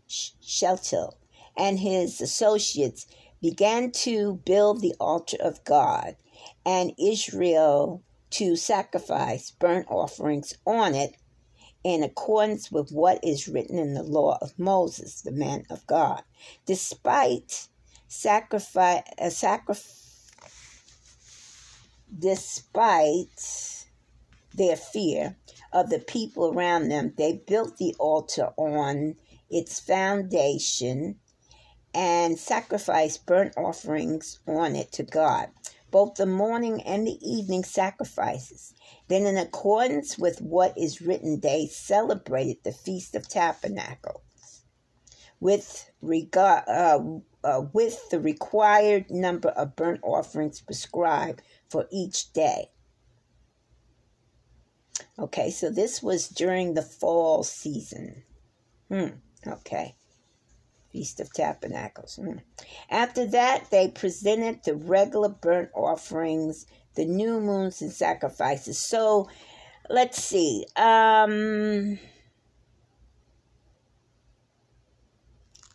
[0.10, 1.14] Sheltil,
[1.58, 3.08] and his associates
[3.42, 6.16] began to build the altar of God,
[6.66, 11.16] and Israel to sacrifice burnt offerings on it
[11.84, 16.24] in accordance with what is written in the law of Moses, the man of God.
[16.66, 17.68] Despite
[18.08, 19.74] sacrifice, uh,
[22.20, 23.86] despite
[24.54, 25.38] their fear
[25.74, 29.16] of the people around them, they built the altar on
[29.50, 31.20] its foundation
[31.94, 35.50] and sacrifice burnt offerings on it to God,
[35.92, 38.74] both the morning and the evening sacrifices.
[39.08, 44.64] Then, in accordance with what is written, they celebrated the Feast of Tabernacles
[45.40, 47.00] with regard uh,
[47.44, 52.70] uh, with the required number of burnt offerings prescribed for each day.
[55.18, 58.24] Okay, so this was during the fall season.
[58.90, 59.08] Hmm,
[59.46, 59.96] okay.
[60.92, 62.16] Feast of Tabernacles.
[62.16, 62.38] Hmm.
[62.90, 66.66] After that, they presented the regular burnt offerings,
[66.96, 68.78] the new moons, and sacrifices.
[68.78, 69.30] So,
[69.90, 70.66] let's see.
[70.76, 72.00] Um,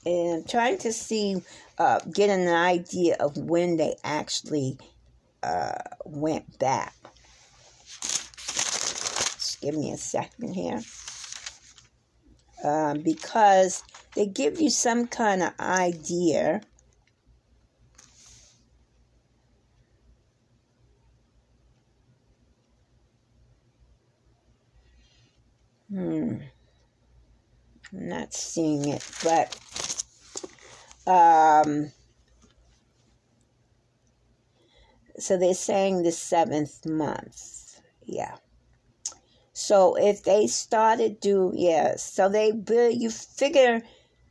[0.05, 1.43] and I'm trying to see,
[1.79, 4.79] uh, get an idea of when they actually
[5.43, 6.95] uh, went back.
[8.37, 10.81] Just give me a second here.
[12.65, 13.83] Um, because
[14.17, 16.63] they give you some kind of idea.
[25.91, 26.39] Hmm.
[27.93, 29.57] I'm not seeing it, but
[31.07, 31.93] um,
[35.19, 37.81] so they're saying the seventh month.
[38.05, 38.37] Yeah.
[39.53, 42.53] So if they started do yeah, so they
[42.91, 43.83] you figure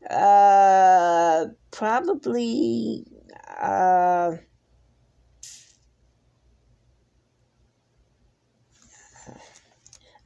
[0.10, 3.06] uh probably
[3.62, 4.36] uh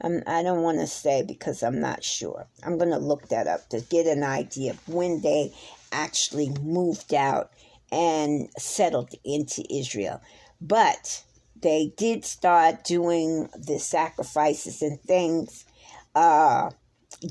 [0.02, 2.46] I'm, I don't want to say because I'm not sure.
[2.64, 5.52] I'm going to look that up to get an idea of when they
[5.92, 7.50] actually moved out
[7.92, 10.22] and settled into Israel.
[10.60, 11.22] But
[11.60, 15.66] they did start doing the sacrifices and things
[16.14, 16.70] uh,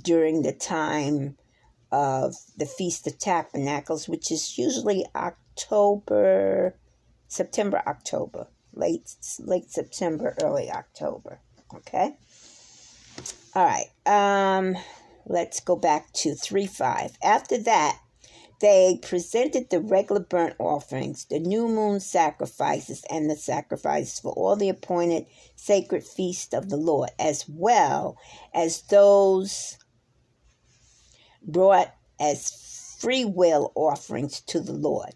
[0.04, 1.38] during the time
[1.92, 6.76] of the Feast of Tabernacles, which is usually October,
[7.28, 11.40] September, October, late late September, early October.
[11.74, 12.16] Okay.
[13.56, 13.88] All right.
[14.06, 14.78] Um,
[15.26, 17.18] let's go back to three five.
[17.24, 18.00] After that,
[18.62, 24.56] they presented the regular burnt offerings, the new moon sacrifices, and the sacrifices for all
[24.56, 25.26] the appointed
[25.56, 28.18] sacred feasts of the Lord, as well
[28.54, 29.79] as those
[31.52, 35.14] brought as free will offerings to the Lord.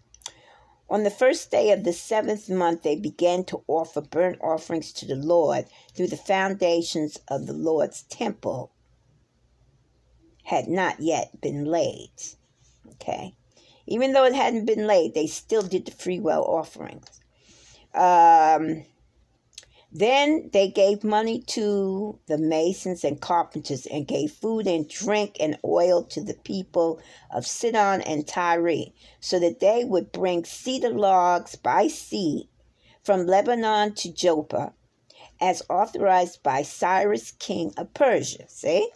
[0.88, 5.06] On the first day of the seventh month, they began to offer burnt offerings to
[5.06, 8.70] the Lord through the foundations of the Lord's temple
[10.44, 12.10] had not yet been laid.
[12.92, 13.34] Okay.
[13.86, 17.20] Even though it hadn't been laid, they still did the free will offerings.
[17.94, 18.84] Um,
[19.96, 25.56] then they gave money to the masons and carpenters and gave food and drink and
[25.64, 27.00] oil to the people
[27.32, 28.86] of Sidon and Tyre,
[29.20, 32.48] so that they would bring cedar logs by sea
[33.04, 34.72] from Lebanon to Joppa,
[35.40, 38.48] as authorized by Cyrus, king of Persia.
[38.48, 38.90] See?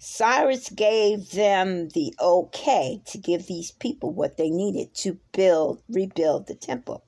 [0.00, 6.48] Cyrus gave them the okay to give these people what they needed to build, rebuild
[6.48, 7.05] the temple.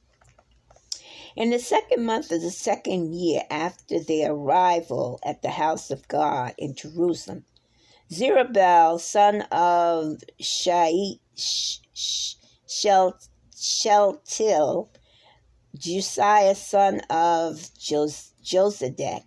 [1.39, 6.09] In the second month of the second year after their arrival at the house of
[6.09, 7.45] God in Jerusalem,
[8.11, 11.21] Zerubbabel, son of Shai,
[12.67, 13.21] Sheltil,
[15.77, 19.23] Josiah, son of Jos- Josedek,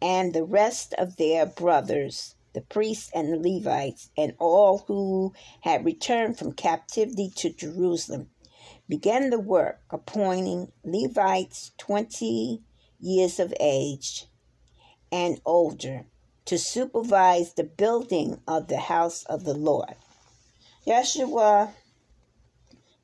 [0.00, 5.84] and the rest of their brothers the priests and the Levites, and all who had
[5.84, 8.30] returned from captivity to Jerusalem,
[8.90, 12.60] began the work, appointing Levites 20
[12.98, 14.26] years of age
[15.12, 16.04] and older
[16.44, 19.94] to supervise the building of the house of the Lord.
[20.84, 21.72] Joshua,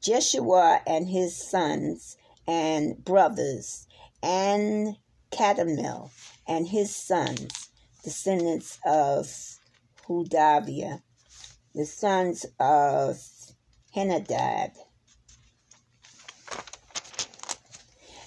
[0.00, 2.16] Jeshua and his sons
[2.48, 3.86] and brothers,
[4.22, 4.96] and
[5.30, 6.10] Kadmiel
[6.48, 7.70] and his sons,
[8.02, 9.32] descendants of
[10.08, 11.00] Hodaviah,
[11.76, 13.20] the sons of
[13.94, 14.72] Henadad,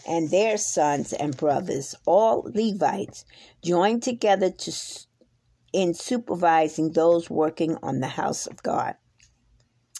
[0.10, 3.24] and their sons and brothers, all Levites,
[3.64, 4.74] joined together to
[5.72, 8.95] in supervising those working on the house of God.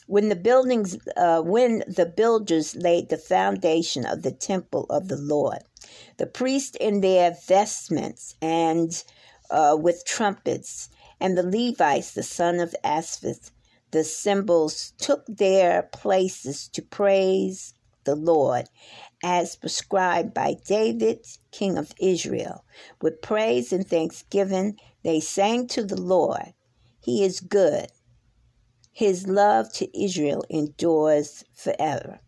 [0.08, 5.18] When the buildings, uh, when the builders laid the foundation of the temple of the
[5.18, 5.60] Lord,
[6.18, 8.92] the priests in their vestments and
[9.52, 10.90] uh, with trumpets,
[11.22, 13.52] and the Levites, the son of Asaph,
[13.92, 18.68] the cymbals, took their places to praise the Lord,
[19.24, 22.64] as prescribed by David, king of Israel.
[23.02, 26.54] With praise and thanksgiving, they sang to the Lord.
[27.02, 27.88] He is good.
[28.92, 32.20] His love to Israel endures forever.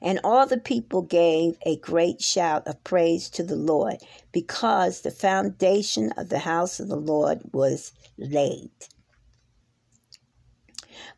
[0.00, 3.96] And all the people gave a great shout of praise to the Lord
[4.32, 8.70] because the foundation of the house of the Lord was laid.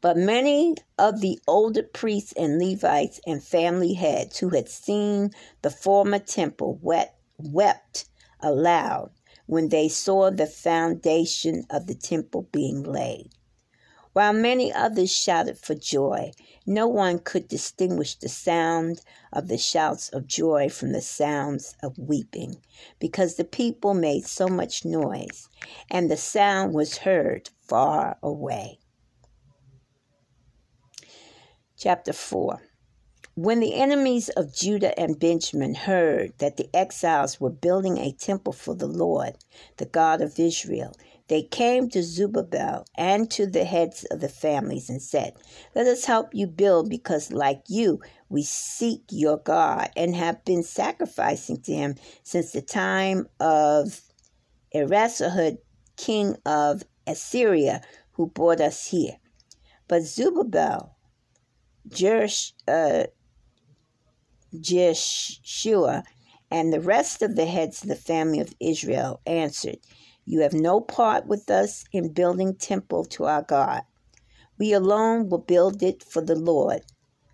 [0.05, 5.31] But many of the older priests and Levites and family heads who had seen
[5.63, 8.05] the former temple wept, wept
[8.41, 9.13] aloud
[9.47, 13.31] when they saw the foundation of the temple being laid.
[14.13, 16.33] While many others shouted for joy,
[16.67, 19.01] no one could distinguish the sound
[19.33, 22.61] of the shouts of joy from the sounds of weeping,
[22.99, 25.49] because the people made so much noise,
[25.91, 28.81] and the sound was heard far away.
[31.85, 32.63] Chapter 4
[33.35, 38.55] When the enemies of Judah and Benjamin heard that the exiles were building a temple
[38.55, 39.35] for the Lord,
[39.77, 40.97] the God of Israel,
[41.29, 45.35] they came to Zerubbabel and to the heads of the families and said,
[45.75, 50.63] Let us help you build, because like you, we seek your God and have been
[50.63, 54.01] sacrificing to him since the time of
[54.75, 55.59] Esarhaddon,
[55.99, 57.83] king of Assyria,
[58.13, 59.19] who brought us here.
[59.87, 60.94] But Zerubbabel
[62.67, 63.05] Uh,
[64.61, 66.05] Jeshua
[66.51, 69.79] and the rest of the heads of the family of Israel answered,
[70.25, 73.83] You have no part with us in building temple to our God.
[74.57, 76.83] We alone will build it for the Lord,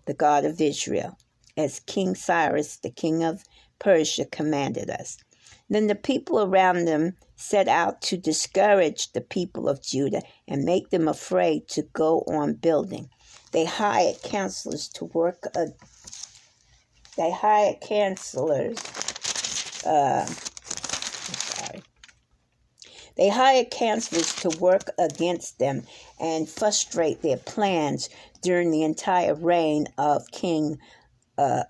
[0.05, 1.17] the God of Israel,
[1.55, 3.43] as King Cyrus, the king of
[3.77, 5.17] Persia, commanded us.
[5.69, 10.89] Then the people around them set out to discourage the people of Judah and make
[10.89, 13.09] them afraid to go on building.
[13.51, 15.45] They hired counselors to work.
[15.55, 15.67] A,
[17.17, 18.77] they hired counselors.
[19.85, 21.81] Uh, sorry.
[23.17, 25.83] They hired counselors to work against them
[26.19, 28.09] and frustrate their plans
[28.41, 30.79] during the entire reign of King,
[31.37, 31.63] uh,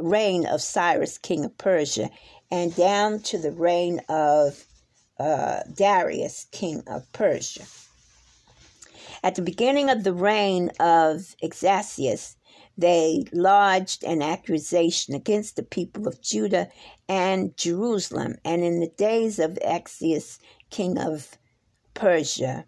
[0.00, 2.08] reign of Cyrus, king of Persia,
[2.50, 4.64] and down to the reign of
[5.18, 7.64] uh, Darius, king of Persia.
[9.24, 12.36] At the beginning of the reign of Exasius,
[12.76, 16.68] they lodged an accusation against the people of Judah
[17.08, 18.36] and Jerusalem.
[18.44, 21.38] And in the days of Axius, king of
[21.94, 22.66] Persia,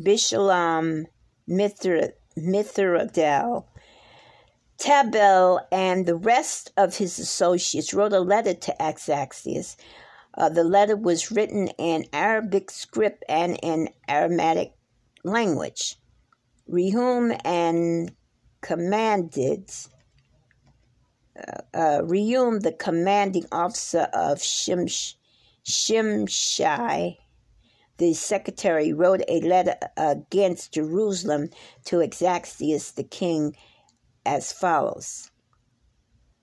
[0.00, 1.06] Bishalam,
[1.48, 3.64] Mithra, Mithradel,
[4.78, 9.74] Tabel, and the rest of his associates wrote a letter to Axaxius.
[10.34, 14.72] Uh, the letter was written in Arabic script and in Aramaic
[15.24, 15.96] language.
[16.70, 18.12] Rehum and
[18.60, 19.70] commanded
[21.36, 25.14] uh, uh, Rehum, the commanding officer of Shimsh,
[25.66, 27.16] Shimshai,
[27.98, 31.50] the secretary, wrote a letter against Jerusalem
[31.86, 33.56] to Exaxius the king
[34.24, 35.30] as follows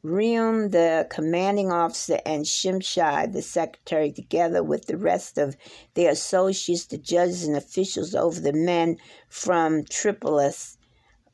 [0.04, 5.56] Rehum, the commanding officer, and Shimshai, the secretary, together with the rest of
[5.94, 8.98] their associates, the judges and officials over the men
[9.30, 10.78] from Tripolis,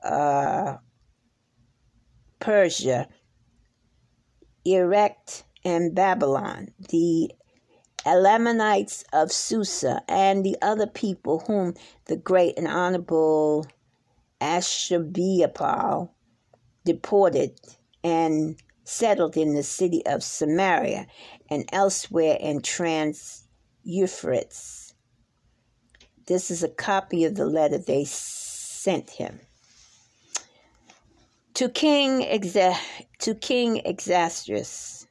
[0.03, 0.77] uh,
[2.39, 3.07] Persia,
[4.65, 7.31] Erech, and Babylon, the
[8.05, 11.73] Elamites of Susa, and the other people whom
[12.05, 13.65] the great and honorable
[14.41, 16.09] Ashurbanipal
[16.85, 17.59] deported
[18.03, 21.07] and settled in the city of Samaria
[21.49, 23.47] and elsewhere in Trans
[23.83, 24.93] Euphrates.
[26.27, 29.39] This is a copy of the letter they sent him.
[31.55, 32.77] To King Exa-
[33.19, 35.05] to King Exastrus.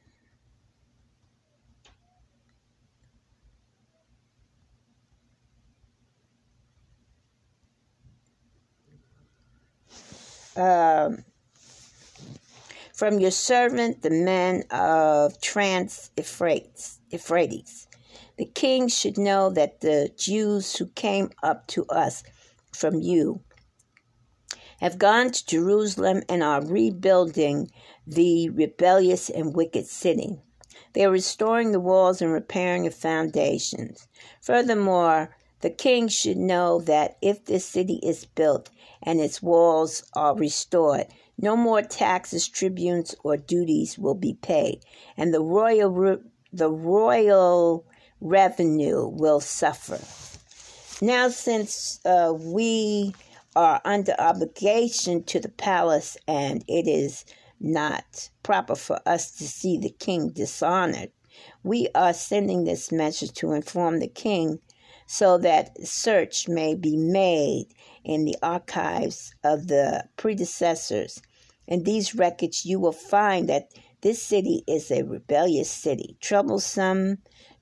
[10.55, 11.23] Um,
[12.97, 17.87] from your servant, the men of Trans Euphrates.
[18.37, 22.23] The king should know that the Jews who came up to us
[22.73, 23.41] from you
[24.79, 27.69] have gone to Jerusalem and are rebuilding
[28.07, 30.41] the rebellious and wicked city.
[30.93, 34.07] They are restoring the walls and repairing the foundations.
[34.41, 38.71] Furthermore, the king should know that if this city is built
[39.03, 41.05] and its walls are restored,
[41.37, 44.79] no more taxes, tribunes, or duties will be paid,
[45.15, 46.19] and the royal
[46.51, 47.85] the royal
[48.19, 49.99] revenue will suffer.
[51.05, 53.13] Now, since uh, we
[53.55, 57.25] are under obligation to the palace, and it is
[57.59, 61.11] not proper for us to see the king dishonored,
[61.63, 64.59] we are sending this message to inform the king
[65.07, 67.67] so that search may be made
[68.03, 71.21] in the archives of the predecessors
[71.67, 77.17] in these records, you will find that this city is a rebellious city, troublesome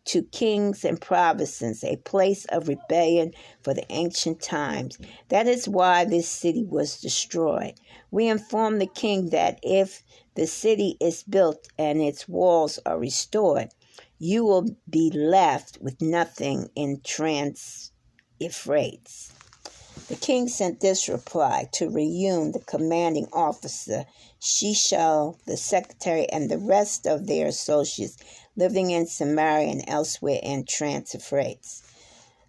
[0.05, 3.31] to kings and provinces, a place of rebellion
[3.63, 4.99] for the ancient times.
[5.29, 7.73] That is why this city was destroyed.
[8.11, 10.03] We inform the king that if
[10.35, 13.69] the city is built and its walls are restored,
[14.18, 17.91] you will be left with nothing in trans.
[18.39, 24.05] The king sent this reply to Rehum, the commanding officer,
[24.41, 28.18] Shishal, the secretary, and the rest of their associates
[28.55, 31.16] living in Samaria and elsewhere in Trans.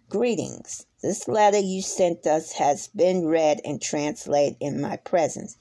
[0.09, 0.85] Greetings.
[1.01, 5.57] This letter you sent us has been read and translated in my presence.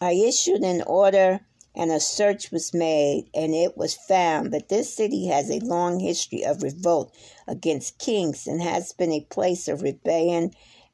[0.00, 1.40] I issued an order
[1.74, 6.00] and a search was made, and it was found that this city has a long
[6.00, 7.14] history of revolt
[7.46, 10.50] against kings and has been a place of rebellion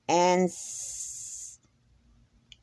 [0.09, 0.51] and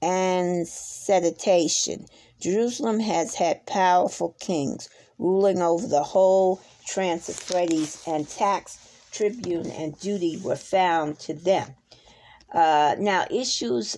[0.01, 2.05] and sedition.
[2.39, 4.89] Jerusalem has had powerful kings
[5.20, 8.78] ruling over the whole Trans Euphrates, and tax,
[9.12, 11.76] tribune, and duty were found to them.
[12.51, 13.97] Uh, now, issues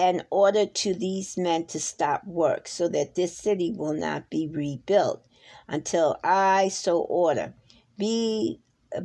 [0.00, 4.48] an order to these men to stop work so that this city will not be
[4.48, 5.22] rebuilt
[5.68, 7.52] until I so order.
[7.98, 8.60] Be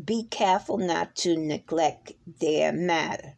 [0.06, 3.34] be careful not to neglect their matter.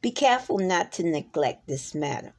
[0.00, 2.34] Be careful not to neglect this matter.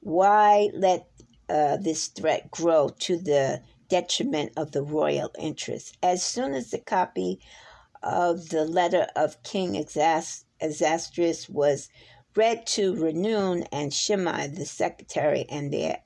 [0.00, 1.08] Why let
[1.48, 5.96] uh, this threat grow to the detriment of the royal interest?
[6.02, 7.40] As soon as the copy
[8.02, 11.88] of the letter of King Exastrius was
[12.36, 15.98] read to Renun and Shimei, the secretary, and their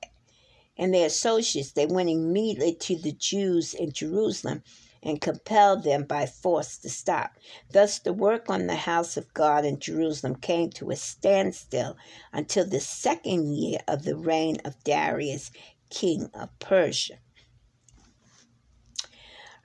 [0.77, 4.63] and their associates, they went immediately to the Jews in Jerusalem
[5.03, 7.31] and compelled them by force to stop.
[7.71, 11.97] Thus, the work on the house of God in Jerusalem came to a standstill
[12.31, 15.51] until the second year of the reign of Darius,
[15.89, 17.19] king of Persia.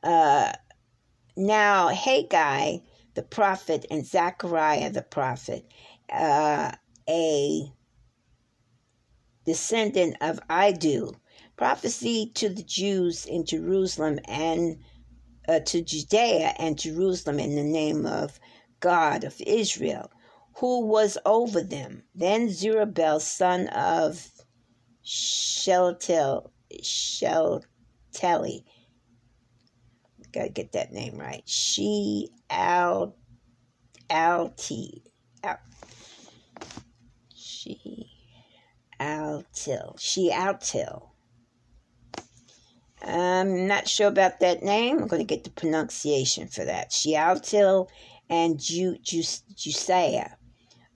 [0.02, 0.52] Uh,
[1.36, 2.78] now, Haggai
[3.14, 5.64] the prophet and Zechariah the prophet
[6.14, 6.72] uh,
[7.08, 7.72] a
[9.44, 11.12] descendant of Iddo,
[11.56, 14.78] prophesied to the Jews in Jerusalem and
[15.48, 18.40] uh, to Judea and Jerusalem in the name of
[18.80, 20.10] God of Israel,
[20.56, 22.04] who was over them.
[22.14, 24.30] Then Zerubbabel, son of
[25.04, 26.50] Sheltel,
[26.82, 28.64] Shelteli,
[30.32, 31.42] gotta get that name right.
[31.46, 33.16] She Al
[34.10, 35.02] Alti
[37.64, 38.10] she
[39.00, 39.98] Altil.
[39.98, 41.10] She Altil.
[43.02, 44.98] I'm not sure about that name.
[44.98, 46.92] I'm going to get the pronunciation for that.
[46.92, 47.90] Shealtiel
[48.30, 49.22] and Ju, Ju,
[49.54, 50.30] Josiah,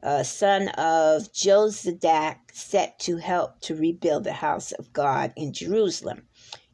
[0.02, 6.22] uh, son of Josadak, set to help to rebuild the house of God in Jerusalem.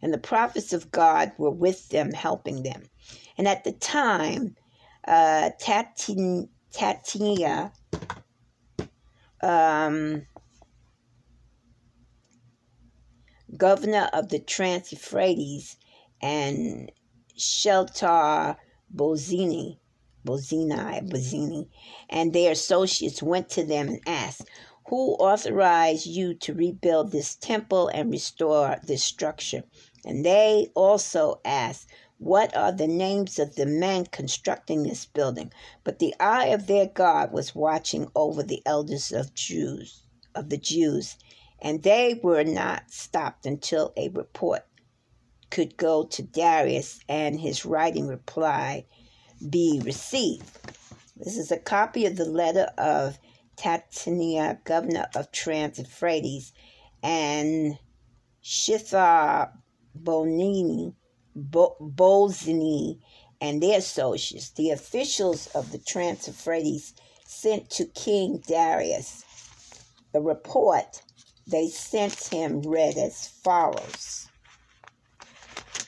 [0.03, 2.84] And the prophets of God were with them, helping them.
[3.38, 4.57] And at the time,
[5.07, 6.49] uh, Tatin,
[9.45, 10.26] um,
[13.57, 15.76] governor of the Trans Euphrates,
[16.22, 16.90] and
[17.38, 18.57] Sheltar
[18.95, 19.78] Bozini,
[20.26, 21.68] Bozini, Bozini,
[22.09, 24.49] and their associates went to them and asked,
[24.88, 29.64] Who authorized you to rebuild this temple and restore this structure?
[30.05, 31.88] And they also asked,
[32.19, 35.53] what are the names of the men constructing this building?
[35.83, 40.05] But the eye of their God was watching over the elders of Jews
[40.35, 41.17] of the Jews,
[41.61, 44.67] and they were not stopped until a report
[45.51, 48.87] could go to Darius and his writing reply
[49.49, 50.51] be received.
[51.17, 53.19] This is a copy of the letter of
[53.57, 56.53] Tatania, governor of Trans Euphrates,
[57.03, 57.79] and
[58.43, 59.53] Shithar
[59.97, 60.95] Bonini,
[61.35, 61.76] Bo-
[63.41, 66.95] and their associates, the officials of the Trans Euphrates,
[67.26, 69.24] sent to King Darius
[70.12, 71.03] the report
[71.47, 74.28] they sent him read as follows.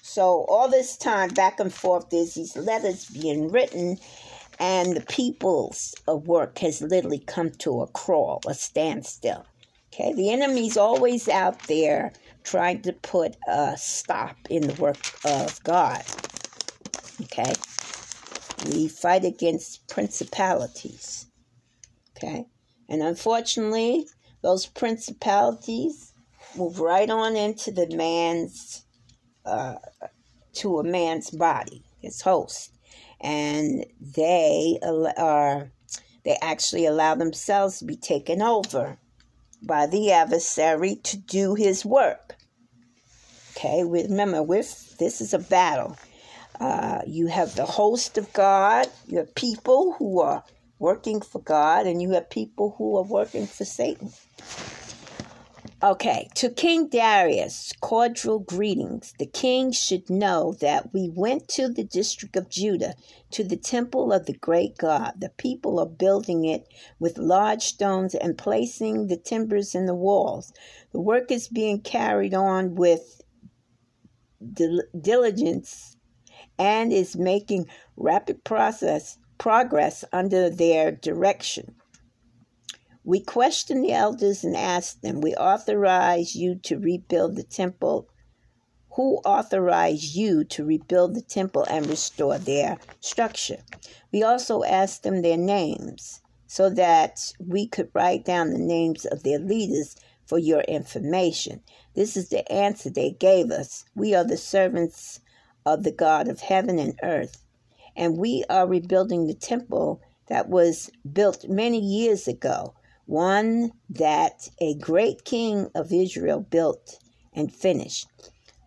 [0.03, 3.99] So all this time back and forth, there's these letters being written,
[4.59, 9.47] and the people's uh, work has literally come to a crawl, a standstill.
[9.93, 12.13] Okay, the enemy's always out there
[12.47, 16.03] trying to put a stop in the work of God.
[17.23, 17.53] Okay?
[18.67, 21.27] We fight against principalities.
[22.17, 22.47] Okay?
[22.89, 24.07] And unfortunately,
[24.43, 26.13] those principalities
[26.57, 28.85] move right on into the man's,
[29.45, 29.75] uh,
[30.55, 32.71] to a man's body, his host.
[33.21, 34.79] And they
[35.19, 35.73] are,
[36.25, 38.99] they actually allow themselves to be taken over
[39.63, 42.36] by the adversary to do his work.
[43.57, 45.97] Okay, remember, with this is a battle.
[46.61, 50.45] Uh, you have the host of God, you have people who are
[50.79, 54.13] working for God, and you have people who are working for Satan.
[55.83, 59.15] Okay, to King Darius, cordial greetings.
[59.19, 62.95] The king should know that we went to the district of Judah,
[63.31, 65.15] to the temple of the great God.
[65.19, 70.53] The people are building it with large stones and placing the timbers in the walls.
[70.93, 73.23] The work is being carried on with
[74.53, 75.97] diligence
[76.59, 77.67] and is making
[77.97, 81.75] rapid process progress under their direction.
[83.05, 88.09] We questioned the elders and asked them, We authorize you to rebuild the temple.
[88.97, 93.63] Who authorized you to rebuild the temple and restore their structure?
[94.11, 99.23] We also asked them their names so that we could write down the names of
[99.23, 99.97] their leaders
[100.27, 101.63] for your information.
[101.95, 103.85] This is the answer they gave us.
[103.95, 105.21] We are the servants
[105.65, 107.45] of the God of heaven and earth,
[107.97, 112.75] and we are rebuilding the temple that was built many years ago
[113.07, 116.99] one that a great king of Israel built
[117.33, 118.09] and finished.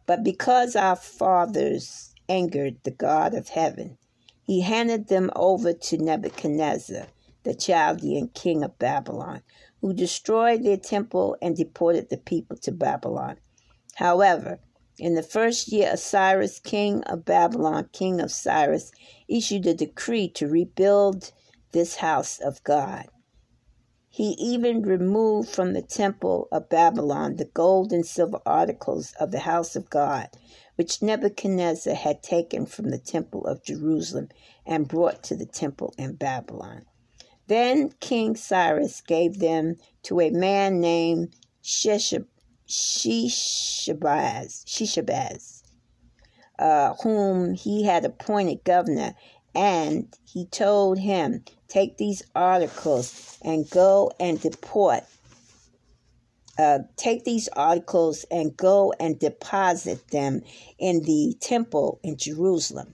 [0.07, 3.97] But because our fathers angered the God of heaven,
[4.43, 7.07] he handed them over to Nebuchadnezzar,
[7.43, 9.41] the Chaldean king of Babylon,
[9.81, 13.37] who destroyed their temple and deported the people to Babylon.
[13.95, 14.59] However,
[14.97, 18.91] in the first year of Cyrus, king of Babylon, king of Cyrus,
[19.27, 21.31] issued a decree to rebuild
[21.71, 23.07] this house of God.
[24.09, 29.39] He even removed from the temple of Babylon the gold and silver articles of the
[29.39, 30.29] house of God,
[30.75, 34.27] which Nebuchadnezzar had taken from the temple of Jerusalem
[34.65, 36.85] and brought to the temple in Babylon.
[37.49, 41.33] Then King Cyrus gave them to a man named
[41.63, 42.27] Sheshabaz,
[44.67, 45.63] Shishabaz,
[46.59, 49.15] uh, whom he had appointed governor,
[49.55, 55.05] and he told him, Take these articles and go and deport.
[56.55, 60.43] Uh, take these articles and go and deposit them
[60.77, 62.93] in the temple in Jerusalem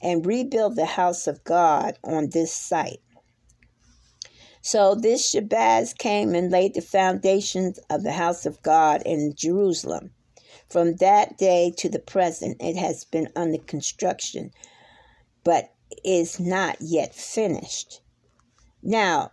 [0.00, 3.02] and rebuild the house of God on this site.
[4.64, 10.12] So this Shabazz came and laid the foundations of the house of God in Jerusalem.
[10.68, 14.52] From that day to the present, it has been under construction,
[15.42, 18.02] but is not yet finished.
[18.84, 19.32] Now,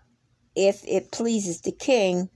[0.55, 2.31] if it pleases the king,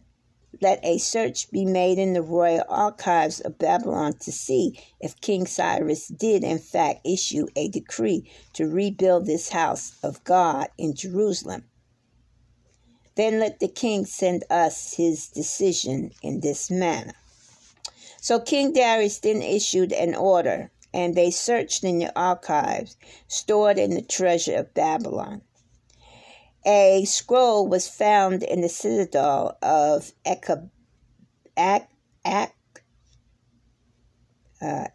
[0.62, 5.48] let a search be made in the royal archives of Babylon to see if King
[5.48, 11.66] Cyrus did, in fact, issue a decree to rebuild this house of God in Jerusalem.
[13.16, 17.14] Then let the king send us his decision in this manner.
[18.22, 22.96] So King Darius then issued an order and they searched in the archives
[23.28, 25.42] stored in the treasure of Babylon.
[26.66, 30.50] A scroll was found in the citadel of Ak,
[31.58, 31.90] Ak,
[34.62, 34.88] uh,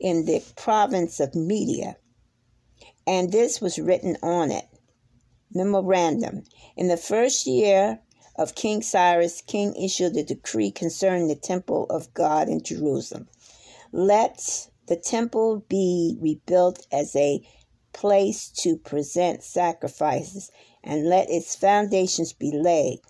[0.00, 1.96] in the province of Media,
[3.06, 4.67] and this was written on it.
[5.52, 6.44] Memorandum.
[6.76, 8.00] In the first year
[8.36, 13.28] of King Cyrus, king issued a decree concerning the temple of God in Jerusalem.
[13.90, 17.42] Let the temple be rebuilt as a
[17.92, 20.50] place to present sacrifices,
[20.84, 23.00] and let its foundations be laid.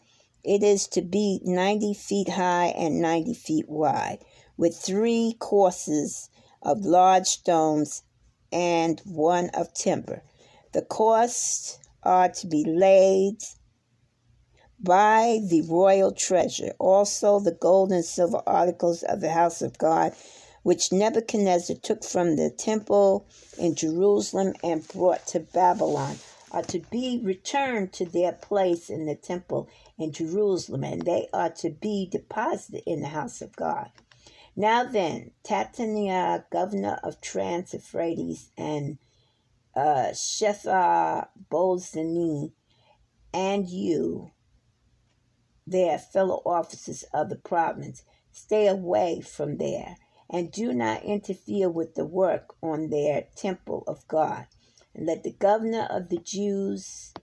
[0.45, 4.25] It is to be 90 feet high and 90 feet wide,
[4.57, 6.31] with three courses
[6.63, 8.03] of large stones
[8.51, 10.23] and one of timber.
[10.73, 13.39] The courses are to be laid
[14.81, 20.15] by the royal treasure, also the gold and silver articles of the house of God
[20.69, 23.27] which Nebuchadnezzar took from the temple
[23.59, 26.19] in Jerusalem and brought to Babylon,
[26.51, 29.69] are to be returned to their place in the temple
[29.99, 33.91] in Jerusalem, and they are to be deposited in the house of God.
[34.57, 38.99] Now then, Tatania, governor of Trans Euphrates, and
[39.79, 42.51] uh, Shethar Bozani,
[43.33, 44.33] and you,
[45.67, 48.03] their fellow officers of the province,
[48.33, 49.97] stay away from there
[50.29, 54.47] and do not interfere with the work on their temple of God.
[54.95, 57.15] And let the governor of the Jews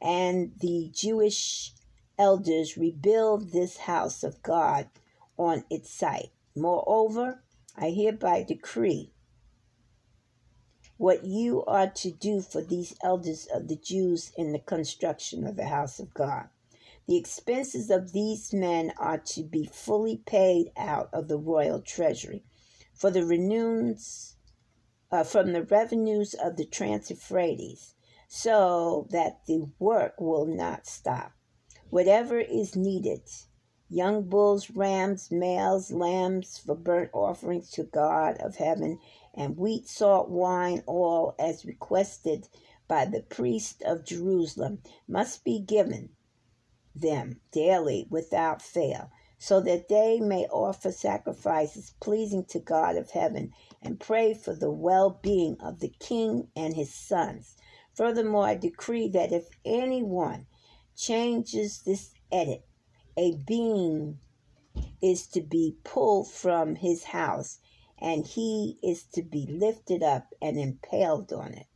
[0.00, 1.72] and the Jewish
[2.16, 4.88] elders rebuild this house of God
[5.36, 6.30] on its site.
[6.54, 7.42] Moreover,
[7.76, 9.13] I hereby decree
[11.04, 15.54] what you are to do for these elders of the Jews in the construction of
[15.54, 16.48] the house of God.
[17.06, 22.42] The expenses of these men are to be fully paid out of the royal treasury
[22.94, 24.36] for the renews
[25.12, 27.12] uh, from the revenues of the Trans
[28.26, 31.32] so that the work will not stop.
[31.90, 33.20] Whatever is needed
[33.90, 38.98] young bulls, rams, males, lambs for burnt offerings to God of heaven,
[39.36, 42.48] and wheat, salt, wine, all as requested
[42.86, 46.10] by the priest of Jerusalem, must be given
[46.94, 53.52] them daily without fail, so that they may offer sacrifices pleasing to God of heaven
[53.82, 57.56] and pray for the well being of the king and his sons.
[57.94, 60.46] Furthermore, I decree that if anyone
[60.96, 62.64] changes this edit,
[63.16, 64.18] a being
[65.02, 67.58] is to be pulled from his house,
[67.98, 71.66] and he is to be lifted up and impaled on it.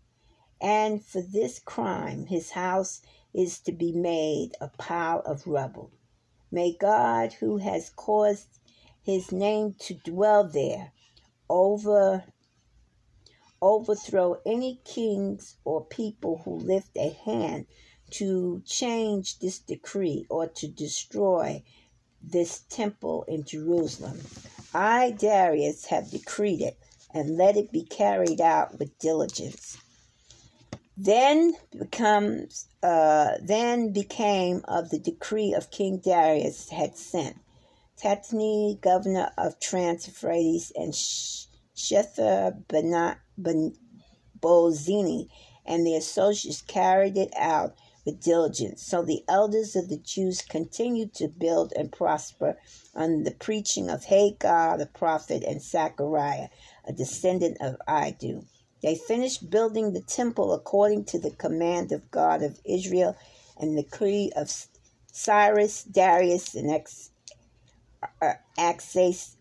[0.61, 3.01] And for this crime, his house
[3.33, 5.93] is to be made a pile of rubble.
[6.51, 8.59] May God, who has caused
[9.03, 10.93] his name to dwell there,
[11.49, 12.25] over
[13.61, 17.67] overthrow any kings or people who lift a hand
[18.11, 21.63] to change this decree or to destroy
[22.23, 24.21] this temple in Jerusalem.
[24.75, 26.79] I, Darius, have decreed it,
[27.15, 29.79] and let it be carried out with diligence.
[30.97, 37.37] Then becomes uh, then became of the decree of King Darius had sent
[37.97, 42.57] Tatni, governor of Trans-Euphrates, and Shetha
[44.41, 45.29] Bozini,
[45.67, 47.75] and the associates carried it out
[48.09, 48.83] with diligence.
[48.83, 52.57] So the elders of the Jews continued to build and prosper
[52.95, 56.49] under the preaching of Haggai the prophet and Zechariah,
[56.87, 58.45] a descendant of Iddo.
[58.83, 63.15] They finished building the temple according to the command of God of Israel
[63.59, 64.51] and the decree of
[65.13, 67.11] Cyrus, Darius, and Ex,
[68.23, 69.37] uh, Axasius,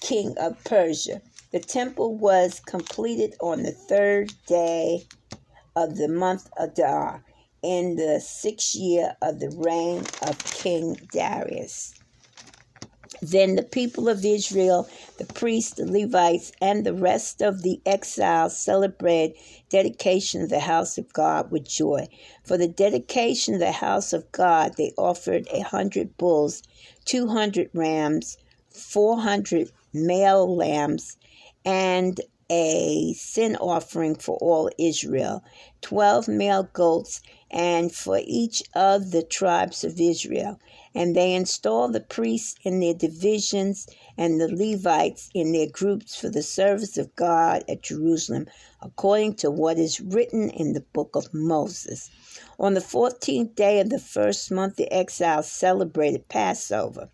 [0.00, 1.22] king of Persia.
[1.50, 5.06] The temple was completed on the third day
[5.76, 7.22] of the month Adar
[7.62, 11.94] in the sixth year of the reign of King Darius.
[13.22, 18.56] Then the people of Israel, the priests, the Levites, and the rest of the exiles
[18.56, 19.36] celebrated
[19.70, 22.06] dedication of the house of God with joy.
[22.44, 26.62] For the dedication of the house of God, they offered a hundred bulls,
[27.04, 28.36] two hundred rams,
[28.70, 31.16] four hundred male lambs,
[31.64, 32.20] and
[32.50, 35.42] a sin offering for all Israel,
[35.80, 37.20] twelve male goats,
[37.50, 40.58] and for each of the tribes of Israel.
[40.94, 43.86] And they installed the priests in their divisions
[44.16, 48.46] and the Levites in their groups for the service of God at Jerusalem,
[48.80, 52.10] according to what is written in the book of Moses.
[52.58, 57.10] On the fourteenth day of the first month, the exiles celebrated Passover.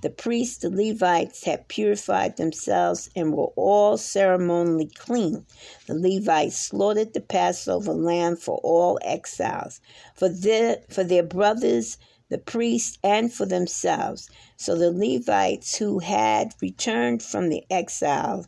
[0.00, 5.44] The priests, the Levites, had purified themselves and were all ceremonially clean.
[5.86, 9.82] The Levites slaughtered the Passover lamb for all exiles,
[10.14, 11.98] for their, for their brothers,
[12.30, 14.30] the priests, and for themselves.
[14.56, 18.46] So the Levites who had returned from the exile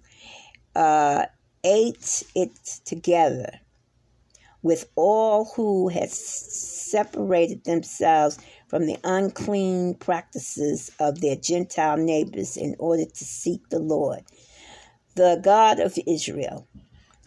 [0.74, 1.26] uh,
[1.64, 3.60] ate it together
[4.62, 8.38] with all who had separated themselves
[8.68, 14.22] from the unclean practices of their Gentile neighbors in order to seek the Lord,
[15.14, 16.66] the God of Israel.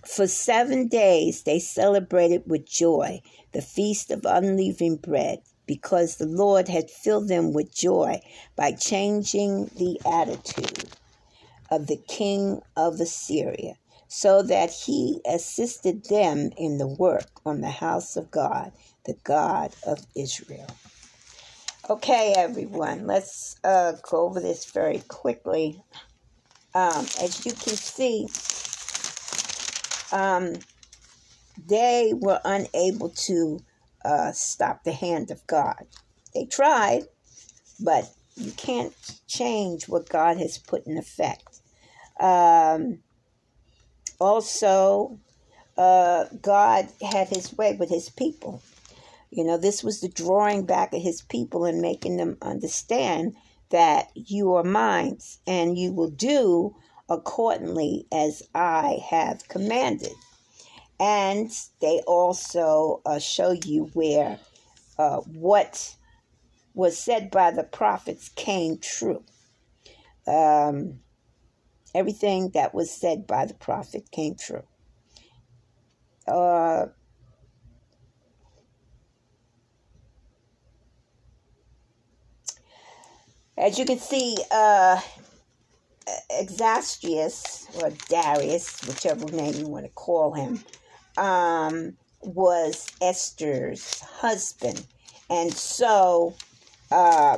[0.06, 3.22] For seven days they celebrated with joy
[3.54, 8.22] the feast of unleavened bread, because the Lord had filled them with joy
[8.56, 10.90] by changing the attitude
[11.72, 13.76] of the king of Assyria,
[14.14, 18.72] so that he assisted them in the work on the house of God,
[19.08, 20.68] the God of Israel.
[21.90, 25.82] Okay, everyone, let's uh, go over this very quickly.
[26.76, 28.28] Um, as you can see,
[30.16, 30.58] um,
[31.68, 33.62] they were unable to
[34.06, 35.88] uh, stop the hand of God.
[36.36, 37.06] They tried,
[37.80, 38.06] but
[38.36, 38.94] you can't
[39.26, 41.62] change what God has put in effect.
[42.20, 43.00] Um,
[44.24, 45.20] also,
[45.78, 48.62] uh, God had his way with his people.
[49.32, 53.36] You know, this was the drawing back of his people and making them understand
[53.70, 56.76] that you are mine and you will do
[57.10, 60.14] accordingly as I have commanded.
[61.00, 61.52] And
[61.82, 64.40] they also uh, show you where
[64.98, 65.96] uh, what
[66.76, 69.24] was said by the prophets came true.
[70.26, 71.00] Um,
[71.96, 74.64] everything that was said by the prophet came true.
[76.28, 76.88] Uh,
[83.58, 85.00] As you can see, uh,
[86.32, 90.60] Exastrius, or Darius, whichever name you want to call him,
[91.18, 94.86] um, was Esther's husband.
[95.30, 96.36] And so
[96.92, 97.38] uh,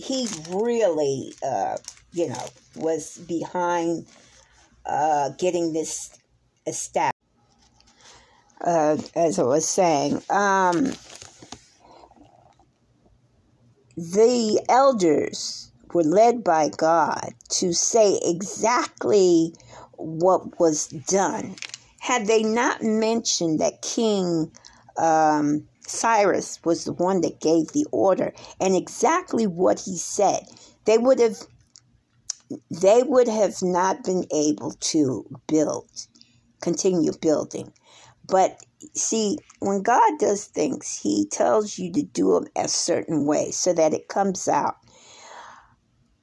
[0.00, 1.76] he really, uh,
[2.12, 2.46] you know,
[2.76, 4.06] was behind
[4.86, 6.18] uh, getting this
[6.66, 7.14] established.
[8.62, 10.92] Uh, as I was saying, um,
[13.96, 19.54] the elders were led by God to say exactly
[19.96, 21.56] what was done.
[21.98, 24.50] Had they not mentioned that King
[25.00, 30.44] um, Cyrus was the one that gave the order and exactly what he said,
[30.84, 31.38] they would have
[32.70, 35.88] they would have not been able to build,
[36.60, 37.72] continue building.
[38.26, 38.60] But
[38.94, 43.72] see, when God does things, He tells you to do them a certain way so
[43.72, 44.76] that it comes out.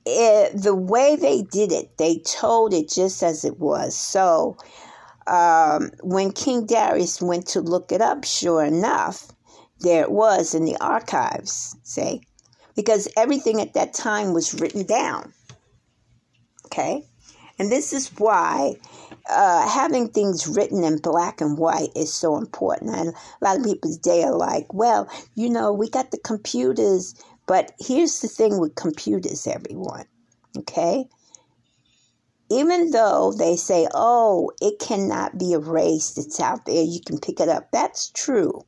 [0.06, 3.96] It, the way they did it, they told it just as it was.
[3.96, 4.58] So
[5.28, 9.28] um, when King Darius went to look it up, sure enough,
[9.80, 12.22] there it was in the archives, say,
[12.76, 15.34] because everything at that time was written down.
[16.66, 17.04] Okay?
[17.60, 18.76] And this is why
[19.30, 22.96] uh, having things written in black and white is so important.
[22.96, 27.16] And a lot of people today are like, well, you know, we got the computers,
[27.48, 30.06] but here's the thing with computers, everyone.
[30.58, 31.08] Okay?
[32.50, 37.40] Even though they say, oh, it cannot be erased, it's out there, you can pick
[37.40, 37.72] it up.
[37.72, 38.62] That's true.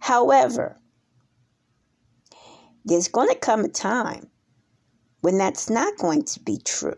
[0.00, 0.80] However,
[2.84, 4.28] there's going to come a time
[5.20, 6.96] when that's not going to be true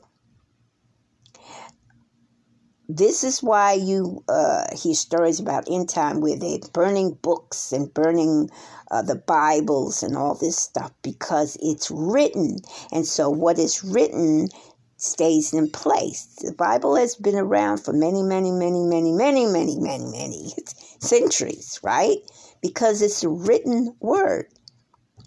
[2.89, 7.93] this is why you uh, hear stories about end time where they're burning books and
[7.93, 8.49] burning
[8.91, 12.59] uh, the Bibles and all this stuff because it's written.
[12.93, 14.49] And so what is written
[14.97, 16.27] stays in place.
[16.41, 20.53] The Bible has been around for many, many, many, many, many, many, many, many
[21.01, 22.19] centuries, right?
[22.63, 24.47] Because it's a written word.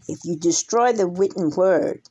[0.08, 2.02] If you destroy the written word,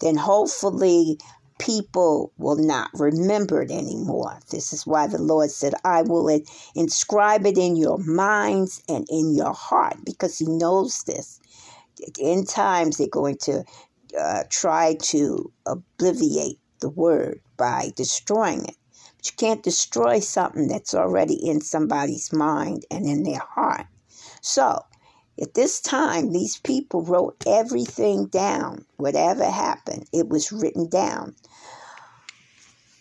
[0.00, 1.18] then hopefully
[1.58, 4.38] people will not remember it anymore.
[4.50, 6.28] This is why the Lord said, I will
[6.76, 11.40] inscribe it in your minds and in your heart because He knows this.
[12.16, 13.64] In times, they're going to
[14.16, 18.76] uh, try to obliviate the word by destroying it.
[19.16, 23.86] But you can't destroy something that's already in somebody's mind and in their heart.
[24.40, 24.84] So,
[25.40, 28.84] at this time, these people wrote everything down.
[28.96, 31.36] Whatever happened, it was written down.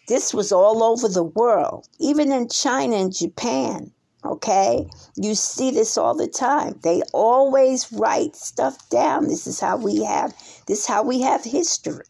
[0.07, 3.91] This was all over the world, even in China and Japan.
[4.23, 6.79] Okay, you see this all the time.
[6.81, 9.27] They always write stuff down.
[9.27, 10.33] This is how we have
[10.67, 12.05] this is how we have history.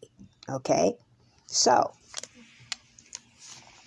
[0.49, 0.95] Okay,
[1.47, 1.91] so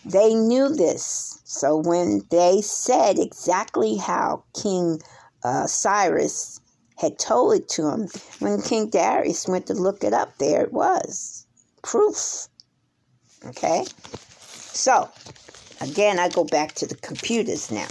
[0.04, 1.40] they knew this.
[1.44, 5.00] So when they said exactly how King
[5.44, 6.60] uh, Cyrus
[6.96, 8.08] had told it to him,
[8.40, 11.46] when King Darius went to look it up, there it was
[11.82, 12.48] proof.
[13.46, 13.84] Okay?
[14.72, 15.08] So,
[15.80, 17.88] again, I go back to the computers now.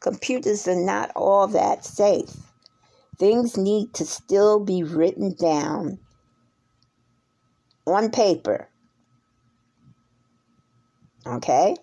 [0.00, 2.30] Computers are not all that safe.
[3.18, 5.98] Things need to still be written down
[7.86, 8.68] on paper.
[11.26, 11.76] Okay?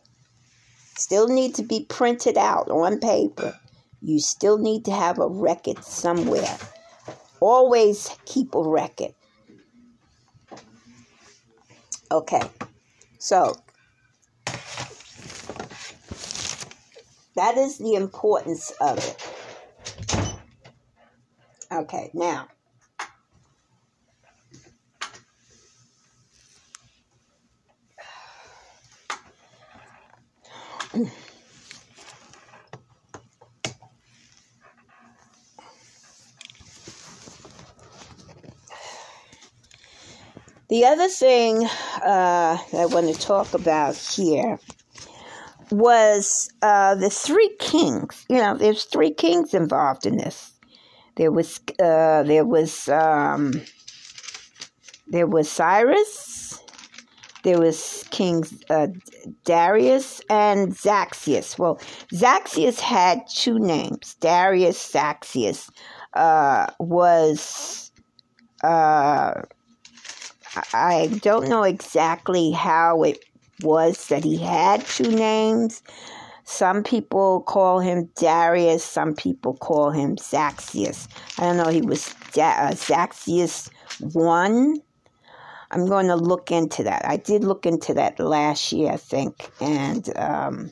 [0.96, 3.58] Still need to be printed out on paper.
[4.02, 6.58] You still need to have a record somewhere.
[7.40, 9.14] Always keep a record.
[12.12, 12.42] Okay.
[13.18, 13.56] So,
[17.36, 19.30] that is the importance of it.
[21.72, 22.48] Okay, now.
[40.70, 44.60] The other thing uh, I want to talk about here
[45.72, 48.26] was uh, the three kings.
[48.30, 50.54] You know, there's three kings involved in this.
[51.16, 53.62] There was uh, there was um,
[55.08, 56.39] there was Cyrus,
[57.44, 58.88] there was King uh,
[59.46, 61.58] Darius and Zaxius.
[61.58, 61.80] Well,
[62.12, 64.16] Zaxius had two names.
[64.20, 65.70] Darius Zaxius
[66.14, 67.92] uh, was
[68.64, 69.42] uh,
[70.74, 73.24] I don't know exactly how it
[73.62, 75.82] was that he had two names.
[76.44, 81.08] Some people call him Darius, some people call him Zaxius.
[81.38, 83.70] I don't know, he was da- uh, Zaxius
[84.14, 84.82] 1.
[85.72, 87.05] I'm going to look into that.
[87.05, 90.72] I did look into that last year, I think, and um,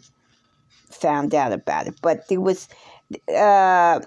[0.89, 1.95] found out about it.
[2.01, 2.67] But there was,
[3.33, 3.99] uh,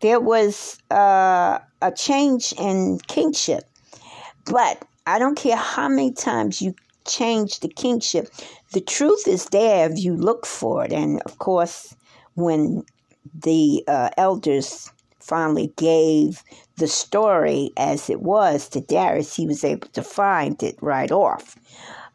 [0.00, 3.64] there was uh, a change in kingship.
[4.44, 6.74] But I don't care how many times you
[7.06, 8.28] change the kingship,
[8.72, 10.92] the truth is there if you look for it.
[10.92, 11.94] And of course,
[12.34, 12.84] when
[13.34, 14.90] the uh, elders
[15.26, 16.42] finally gave
[16.76, 21.56] the story as it was to Darius, he was able to find it right off.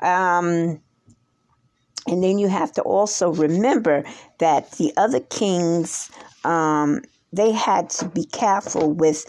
[0.01, 0.81] Um,
[2.07, 4.03] and then you have to also remember
[4.39, 6.09] that the other kings,
[6.43, 7.01] um,
[7.31, 9.25] they had to be careful with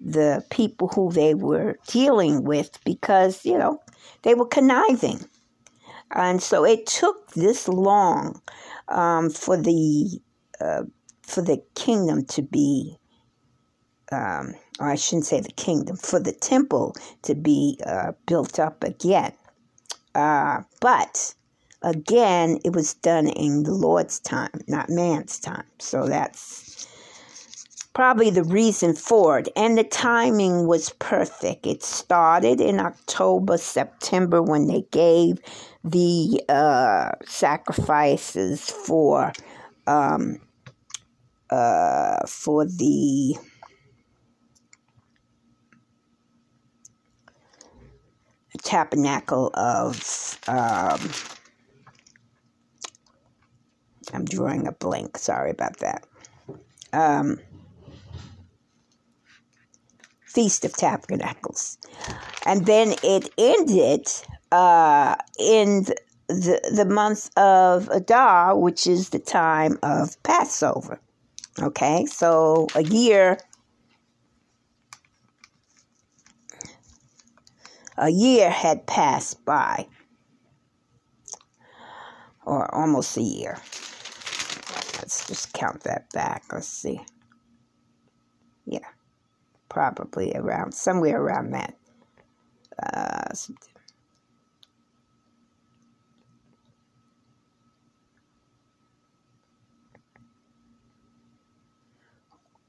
[0.00, 3.80] the people who they were dealing with because, you know,
[4.22, 5.20] they were conniving.
[6.12, 8.40] And so it took this long
[8.88, 10.20] um, for the
[10.60, 10.82] uh,
[11.22, 12.96] for the kingdom to be,
[14.12, 18.84] um, or I shouldn't say the kingdom, for the temple to be uh, built up
[18.84, 19.32] again.
[20.14, 21.34] Uh, but
[21.82, 25.64] again, it was done in the Lord's time, not man's time.
[25.78, 26.86] So that's
[27.94, 29.48] probably the reason for it.
[29.56, 31.66] And the timing was perfect.
[31.66, 35.38] It started in October, September when they gave
[35.84, 39.32] the uh, sacrifices for
[39.86, 40.38] um,
[41.50, 43.36] uh, for the
[48.64, 51.10] tabernacle of um,
[54.12, 55.18] I'm drawing a blank.
[55.18, 56.06] Sorry about that.
[56.92, 57.38] Um,
[60.26, 61.78] Feast of Tabernacles.
[62.46, 64.06] And then it ended
[64.50, 65.84] uh, in
[66.28, 71.00] the, the month of Adar, which is the time of Passover.
[71.60, 73.38] Okay, so a year.
[78.02, 79.86] A year had passed by,
[82.44, 83.58] or almost a year.
[84.98, 86.44] Let's just count that back.
[86.52, 87.00] Let's see.
[88.66, 88.80] Yeah
[89.72, 91.74] probably around somewhere around that.
[92.82, 93.34] Uh,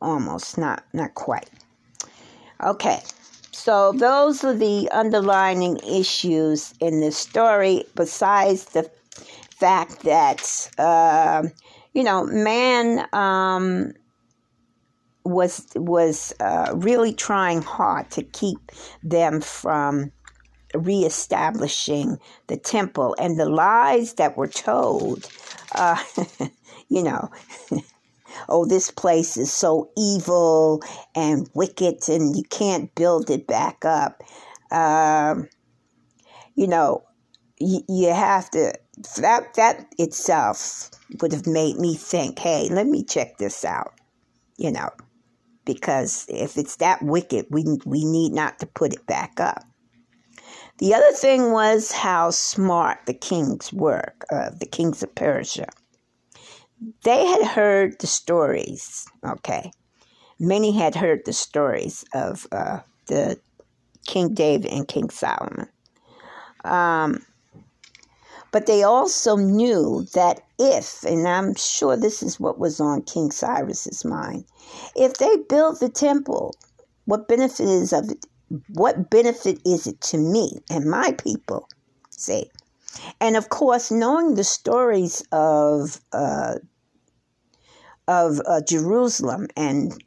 [0.01, 1.49] almost not not quite
[2.63, 3.01] okay
[3.53, 8.89] so those are the underlining issues in this story besides the
[9.51, 11.43] fact that uh,
[11.93, 13.93] you know man um,
[15.23, 18.71] was was uh, really trying hard to keep
[19.03, 20.11] them from
[20.73, 23.15] reestablishing the temple.
[23.19, 25.29] And the lies that were told
[25.73, 26.01] uh,
[26.89, 27.31] you know
[28.49, 30.81] oh this place is so evil
[31.15, 34.21] and wicked and you can't build it back up
[34.71, 35.47] um,
[36.55, 37.03] you know
[37.59, 38.73] you, you have to
[39.17, 40.89] that that itself
[41.21, 43.93] would have made me think hey let me check this out
[44.57, 44.89] you know
[45.65, 49.63] because if it's that wicked, we, we need not to put it back up.
[50.79, 55.67] The other thing was how smart the kings were, uh, the kings of Persia.
[57.03, 59.71] They had heard the stories, okay.
[60.39, 63.39] Many had heard the stories of uh, the
[64.05, 65.67] King David and King Solomon.
[66.65, 67.25] Um,
[68.51, 73.31] but they also knew that if, and I'm sure this is what was on King
[73.31, 74.45] Cyrus's mind,
[74.95, 76.55] if they build the temple,
[77.05, 78.25] what benefit is of it?
[78.69, 81.67] What benefit is it to me and my people?
[82.11, 82.51] See,
[83.19, 86.59] and of course, knowing the stories of uh,
[88.07, 90.03] of uh, Jerusalem and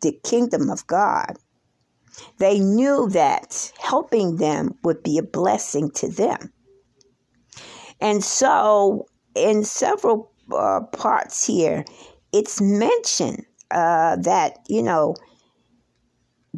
[0.00, 1.38] the kingdom of God,
[2.38, 6.52] they knew that helping them would be a blessing to them.
[8.00, 11.84] And so, in several uh, parts here,
[12.32, 15.14] it's mentioned uh, that, you know,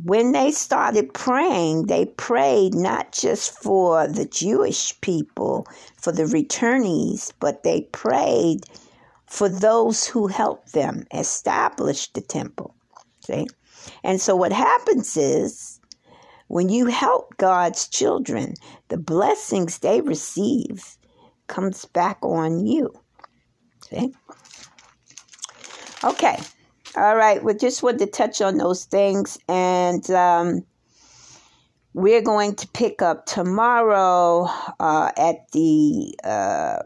[0.03, 7.33] when they started praying, they prayed not just for the Jewish people, for the returnees,
[7.39, 8.65] but they prayed
[9.35, 12.73] for those who helped them establish the temple.
[13.27, 13.49] See?
[14.05, 15.81] And so what happens is
[16.47, 18.55] when you help God's children,
[18.91, 20.97] the blessings they receive
[21.49, 22.95] comes back on you.
[23.91, 24.15] See?
[26.05, 26.39] Okay.
[26.95, 27.43] All right.
[27.43, 29.37] We just wanted to touch on those things.
[29.49, 30.65] And um,
[31.93, 34.49] we're going to pick up tomorrow
[34.79, 36.15] uh, at the.
[36.23, 36.83] Uh,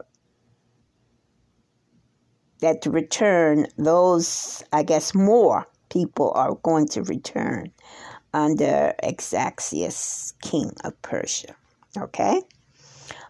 [2.61, 7.71] at the return, those, I guess, more people are going to return
[8.33, 11.55] under Exaxius, king of Persia.
[11.97, 12.41] Okay?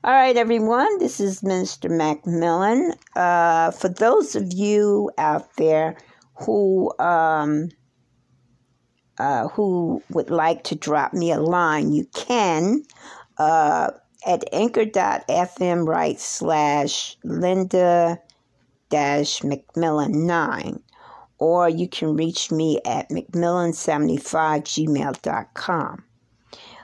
[0.04, 2.94] All right, everyone, this is Minister McMillan.
[3.16, 5.98] Uh, for those of you out there
[6.36, 7.70] who um,
[9.18, 12.84] uh, who would like to drop me a line, you can
[13.38, 13.92] uh,
[14.26, 18.20] at anchor.fm right slash Linda
[18.90, 20.82] dash McMillan 9
[21.40, 26.04] or you can reach me at mcmillan75gmail.com.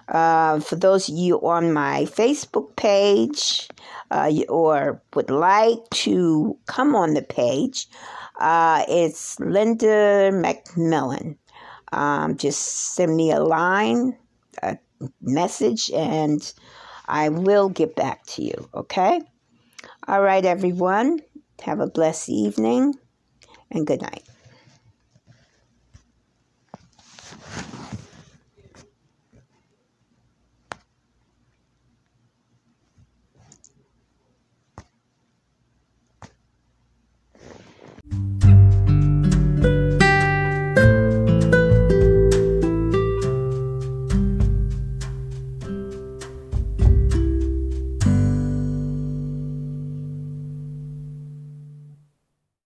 [0.07, 3.67] Uh, for those of you on my Facebook page
[4.11, 7.87] uh, or would like to come on the page,
[8.39, 11.35] uh, it's Linda McMillan.
[11.91, 14.17] Um, just send me a line,
[14.61, 14.77] a
[15.21, 16.53] message, and
[17.07, 19.21] I will get back to you, okay?
[20.07, 21.21] All right, everyone.
[21.63, 22.95] Have a blessed evening
[23.71, 24.23] and good night.